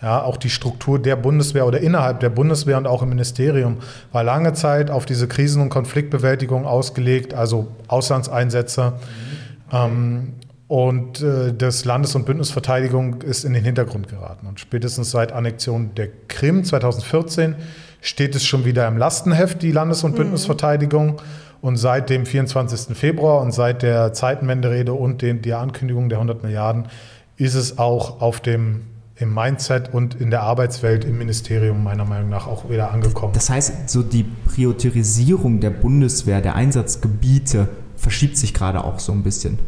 [0.01, 3.77] Ja, auch die Struktur der Bundeswehr oder innerhalb der Bundeswehr und auch im Ministerium
[4.11, 8.93] war lange Zeit auf diese Krisen- und Konfliktbewältigung ausgelegt, also Auslandseinsätze.
[9.71, 9.75] Mhm.
[9.77, 10.33] Ähm,
[10.67, 14.47] und äh, das Landes- und Bündnisverteidigung ist in den Hintergrund geraten.
[14.47, 17.55] Und spätestens seit Annexion der Krim 2014
[17.99, 20.17] steht es schon wieder im Lastenheft, die Landes- und mhm.
[20.17, 21.21] Bündnisverteidigung.
[21.59, 22.97] Und seit dem 24.
[22.97, 26.85] Februar und seit der Zeitenwenderede und den, der Ankündigung der 100 Milliarden
[27.37, 28.81] ist es auch auf dem
[29.21, 33.33] im Mindset und in der Arbeitswelt im Ministerium meiner Meinung nach auch wieder angekommen.
[33.33, 39.23] Das heißt, so die Priorisierung der Bundeswehr, der Einsatzgebiete verschiebt sich gerade auch so ein
[39.23, 39.59] bisschen.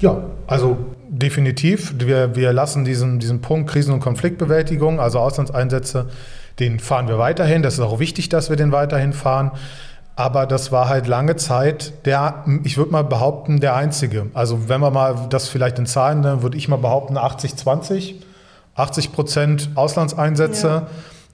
[0.00, 0.76] Ja, also
[1.08, 1.94] definitiv.
[1.98, 6.06] Wir, wir lassen diesen, diesen Punkt Krisen- und Konfliktbewältigung, also Auslandseinsätze,
[6.58, 7.62] den fahren wir weiterhin.
[7.62, 9.52] Das ist auch wichtig, dass wir den weiterhin fahren.
[10.18, 14.26] Aber das war halt lange Zeit der, ich würde mal behaupten, der einzige.
[14.32, 18.14] Also wenn wir mal das vielleicht in Zahlen, dann würde ich mal behaupten 80-20.
[18.76, 20.86] 80 Prozent Auslandseinsätze,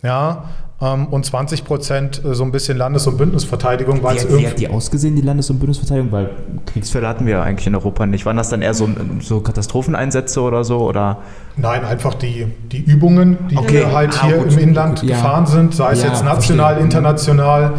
[0.03, 0.45] ja, ja
[0.83, 4.03] ähm, und 20 Prozent äh, so ein bisschen Landes- und Bündnisverteidigung.
[4.03, 6.11] Wie, wie hat die ausgesehen, die Landes- und Bündnisverteidigung?
[6.11, 6.31] Weil
[6.67, 8.27] Kriegsfälle hatten wir ja eigentlich in Europa nicht.
[8.27, 8.89] Waren das dann eher so,
[9.21, 10.81] so Katastropheneinsätze oder so?
[10.81, 11.19] Oder?
[11.57, 13.87] Nein, einfach die, die Übungen, die okay.
[13.93, 15.17] halt ah, hier gut, im Inland gut, ja.
[15.17, 16.85] gefahren sind, sei es ja, jetzt national, verstehe.
[16.85, 17.75] international.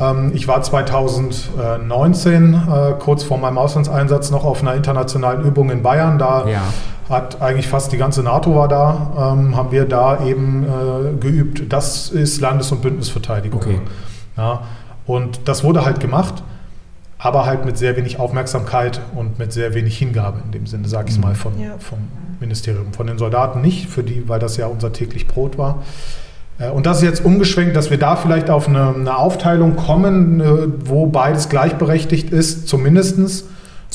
[0.00, 5.82] Ähm, ich war 2019 äh, kurz vor meinem Auslandseinsatz noch auf einer internationalen Übung in
[5.82, 6.18] Bayern.
[6.18, 6.62] Da ja
[7.08, 11.72] hat eigentlich fast die ganze NATO war da, ähm, haben wir da eben äh, geübt.
[11.72, 13.60] Das ist Landes- und Bündnisverteidigung.
[13.60, 13.80] Okay.
[14.36, 14.62] Ja,
[15.06, 16.42] und das wurde halt gemacht,
[17.18, 21.08] aber halt mit sehr wenig Aufmerksamkeit und mit sehr wenig Hingabe in dem Sinne, sage
[21.08, 21.24] ich es mhm.
[21.24, 21.78] mal, von, ja.
[21.78, 21.98] vom
[22.40, 22.92] Ministerium.
[22.92, 25.82] Von den Soldaten nicht, für die, weil das ja unser täglich Brot war.
[26.58, 30.40] Äh, und das ist jetzt umgeschwenkt, dass wir da vielleicht auf eine, eine Aufteilung kommen,
[30.40, 33.44] äh, wo beides gleichberechtigt ist, zumindestens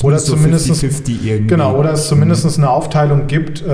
[0.02, 1.46] oder so zumindest 50 -50 irgendwie.
[1.46, 2.64] Genau, oder es zumindest mhm.
[2.64, 3.68] eine Aufteilung gibt, äh,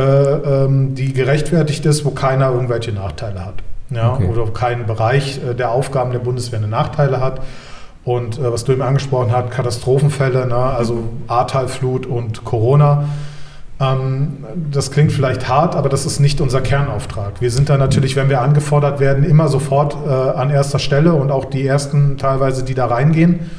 [0.64, 3.54] ähm, die gerechtfertigt ist, wo keiner irgendwelche Nachteile hat.
[3.90, 4.14] Ja?
[4.14, 4.26] Okay.
[4.26, 7.40] Oder kein Bereich äh, der Aufgaben der Bundeswehr eine Nachteile hat.
[8.04, 10.56] Und äh, was du eben angesprochen hast, Katastrophenfälle, ne?
[10.56, 13.04] also Ahrtalflut und Corona.
[13.80, 17.40] Ähm, das klingt vielleicht hart, aber das ist nicht unser Kernauftrag.
[17.40, 21.30] Wir sind da natürlich, wenn wir angefordert werden, immer sofort äh, an erster Stelle und
[21.30, 23.50] auch die ersten teilweise, die da reingehen.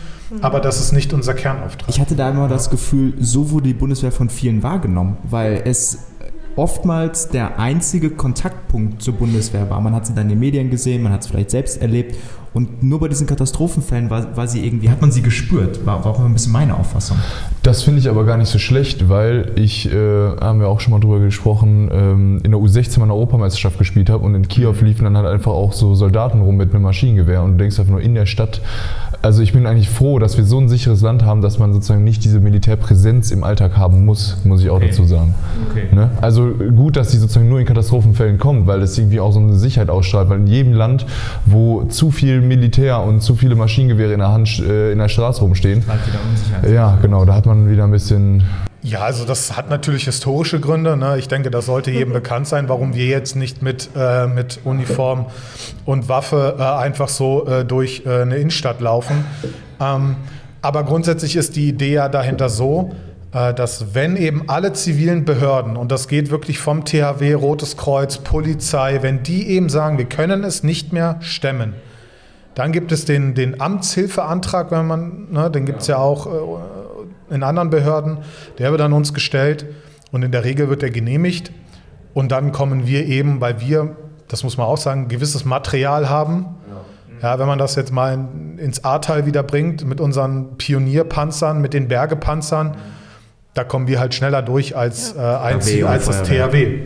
[0.41, 1.89] Aber das ist nicht unser Kernauftrag.
[1.89, 6.07] Ich hatte da immer das Gefühl, so wurde die Bundeswehr von vielen wahrgenommen, weil es
[6.55, 9.82] oftmals der einzige Kontaktpunkt zur Bundeswehr war.
[9.82, 12.15] Man hat sie dann in den Medien gesehen, man hat es vielleicht selbst erlebt
[12.54, 16.12] und nur bei diesen Katastrophenfällen war, war sie irgendwie, hat man sie gespürt, war, war
[16.12, 17.18] auch ein bisschen meine Auffassung.
[17.64, 20.91] Das finde ich aber gar nicht so schlecht, weil ich, äh, haben wir auch schon
[20.91, 24.74] mal drüber gesprochen, ähm, in der U16 mal eine Europameisterschaft gespielt habe und in Kiew
[24.82, 27.91] liefen dann halt einfach auch so Soldaten rum mit einem Maschinengewehr und du denkst einfach
[27.91, 28.62] nur in der Stadt.
[29.22, 32.04] Also ich bin eigentlich froh, dass wir so ein sicheres Land haben, dass man sozusagen
[32.04, 34.88] nicht diese Militärpräsenz im Alltag haben muss, muss ich auch okay.
[34.88, 35.36] dazu sagen.
[35.70, 35.84] Okay.
[35.93, 36.10] Ne?
[36.22, 39.56] Also gut, dass sie sozusagen nur in Katastrophenfällen kommt, weil das irgendwie auch so eine
[39.56, 41.06] Sicherheit ausstrahlt, weil in jedem Land,
[41.45, 45.41] wo zu viel Militär und zu viele Maschinengewehre in der Hand äh, in der Straße
[45.41, 45.83] rumstehen,
[46.69, 48.43] ja genau, da hat man wieder ein bisschen
[48.83, 50.97] ja, also das hat natürlich historische Gründe.
[50.97, 51.19] Ne?
[51.19, 55.27] Ich denke, das sollte jedem bekannt sein, warum wir jetzt nicht mit, äh, mit Uniform
[55.85, 59.23] und Waffe äh, einfach so äh, durch äh, eine Innenstadt laufen.
[59.79, 60.15] Ähm,
[60.63, 62.91] aber grundsätzlich ist die Idee ja dahinter so,
[63.33, 68.17] äh, dass wenn eben alle zivilen Behörden, und das geht wirklich vom THW, Rotes Kreuz,
[68.17, 71.73] Polizei, wenn die eben sagen, wir können es nicht mehr stemmen,
[72.56, 77.34] dann gibt es den, den Amtshilfeantrag, wenn man, ne, den gibt es ja auch äh,
[77.34, 78.20] in anderen Behörden.
[78.58, 79.66] Der wird an uns gestellt
[80.12, 81.52] und in der Regel wird er genehmigt.
[82.14, 83.95] Und dann kommen wir eben, weil wir,
[84.28, 86.58] das muss man auch sagen, gewisses Material haben.
[87.22, 88.18] Ja, wenn man das jetzt mal
[88.58, 92.76] ins Ahrtal wieder bringt mit unseren Pionierpanzern, mit den Bergepanzern,
[93.54, 96.80] da kommen wir halt schneller durch als, äh, als, als das THW.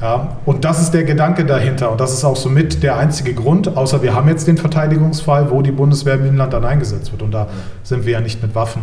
[0.00, 1.90] Ja, und das ist der Gedanke dahinter.
[1.90, 5.62] Und das ist auch somit der einzige Grund, außer wir haben jetzt den Verteidigungsfall, wo
[5.62, 7.22] die Bundeswehr im Inland dann eingesetzt wird.
[7.22, 7.48] Und da
[7.82, 8.82] sind wir ja nicht mit Waffen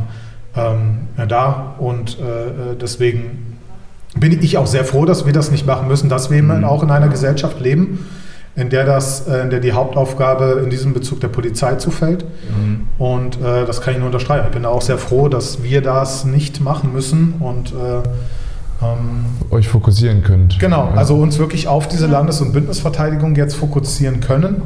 [0.55, 1.75] ähm, da.
[1.77, 3.57] Und äh, äh, deswegen
[4.15, 6.63] bin ich auch sehr froh, dass wir das nicht machen müssen, dass wir mhm.
[6.63, 8.07] auch in einer Gesellschaft leben,
[8.59, 12.25] in der, das, äh, in der die Hauptaufgabe in diesem Bezug der Polizei zufällt.
[12.25, 12.87] Mhm.
[12.97, 14.45] Und äh, das kann ich nur unterstreichen.
[14.47, 18.03] Ich bin auch sehr froh, dass wir das nicht machen müssen und äh,
[18.81, 20.59] ähm, euch fokussieren könnt.
[20.59, 24.61] Genau, also uns wirklich auf diese Landes- und Bündnisverteidigung jetzt fokussieren können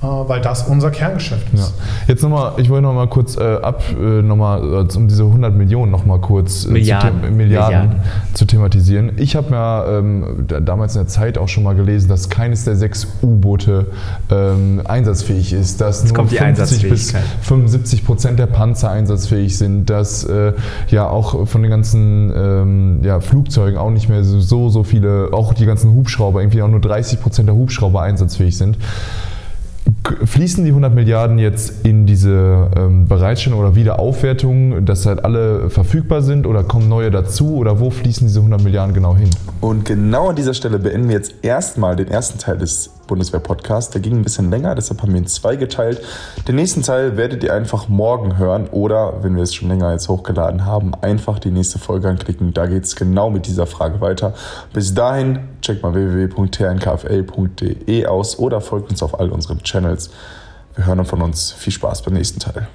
[0.00, 1.60] weil das unser Kerngeschäft ist.
[1.60, 1.84] Ja.
[2.08, 5.90] Jetzt nochmal, ich wollte nochmal kurz äh, ab, äh, nochmal äh, um diese 100 Millionen
[5.90, 7.22] nochmal kurz äh, Milliarden.
[7.22, 8.00] Zu, Milliarden, Milliarden,
[8.34, 9.12] zu thematisieren.
[9.16, 12.76] Ich habe ja ähm, damals in der Zeit auch schon mal gelesen, dass keines der
[12.76, 13.86] sechs U-Boote
[14.30, 20.24] ähm, einsatzfähig ist, dass Jetzt nur 50 bis 75 Prozent der Panzer einsatzfähig sind, dass
[20.24, 20.52] äh,
[20.88, 25.54] ja auch von den ganzen ähm, ja, Flugzeugen auch nicht mehr so, so viele, auch
[25.54, 28.76] die ganzen Hubschrauber, irgendwie auch nur 30 Prozent der Hubschrauber einsatzfähig sind.
[30.24, 36.22] Fließen die 100 Milliarden jetzt in diese ähm, Bereitstellung oder Wiederaufwertung, dass halt alle verfügbar
[36.22, 39.30] sind oder kommen neue dazu oder wo fließen diese 100 Milliarden genau hin?
[39.60, 43.94] Und genau an dieser Stelle beenden wir jetzt erstmal den ersten Teil des Bundeswehr-Podcast.
[43.94, 46.00] Der ging ein bisschen länger, deshalb haben wir ihn zwei geteilt.
[46.46, 50.08] Den nächsten Teil werdet ihr einfach morgen hören oder, wenn wir es schon länger jetzt
[50.08, 52.52] hochgeladen haben, einfach die nächste Folge anklicken.
[52.52, 54.34] Da geht es genau mit dieser Frage weiter.
[54.72, 60.10] Bis dahin, checkt mal www.tnkfl.de aus oder folgt uns auf all unseren Channels.
[60.74, 61.52] Wir hören von uns.
[61.52, 62.66] Viel Spaß beim nächsten Teil.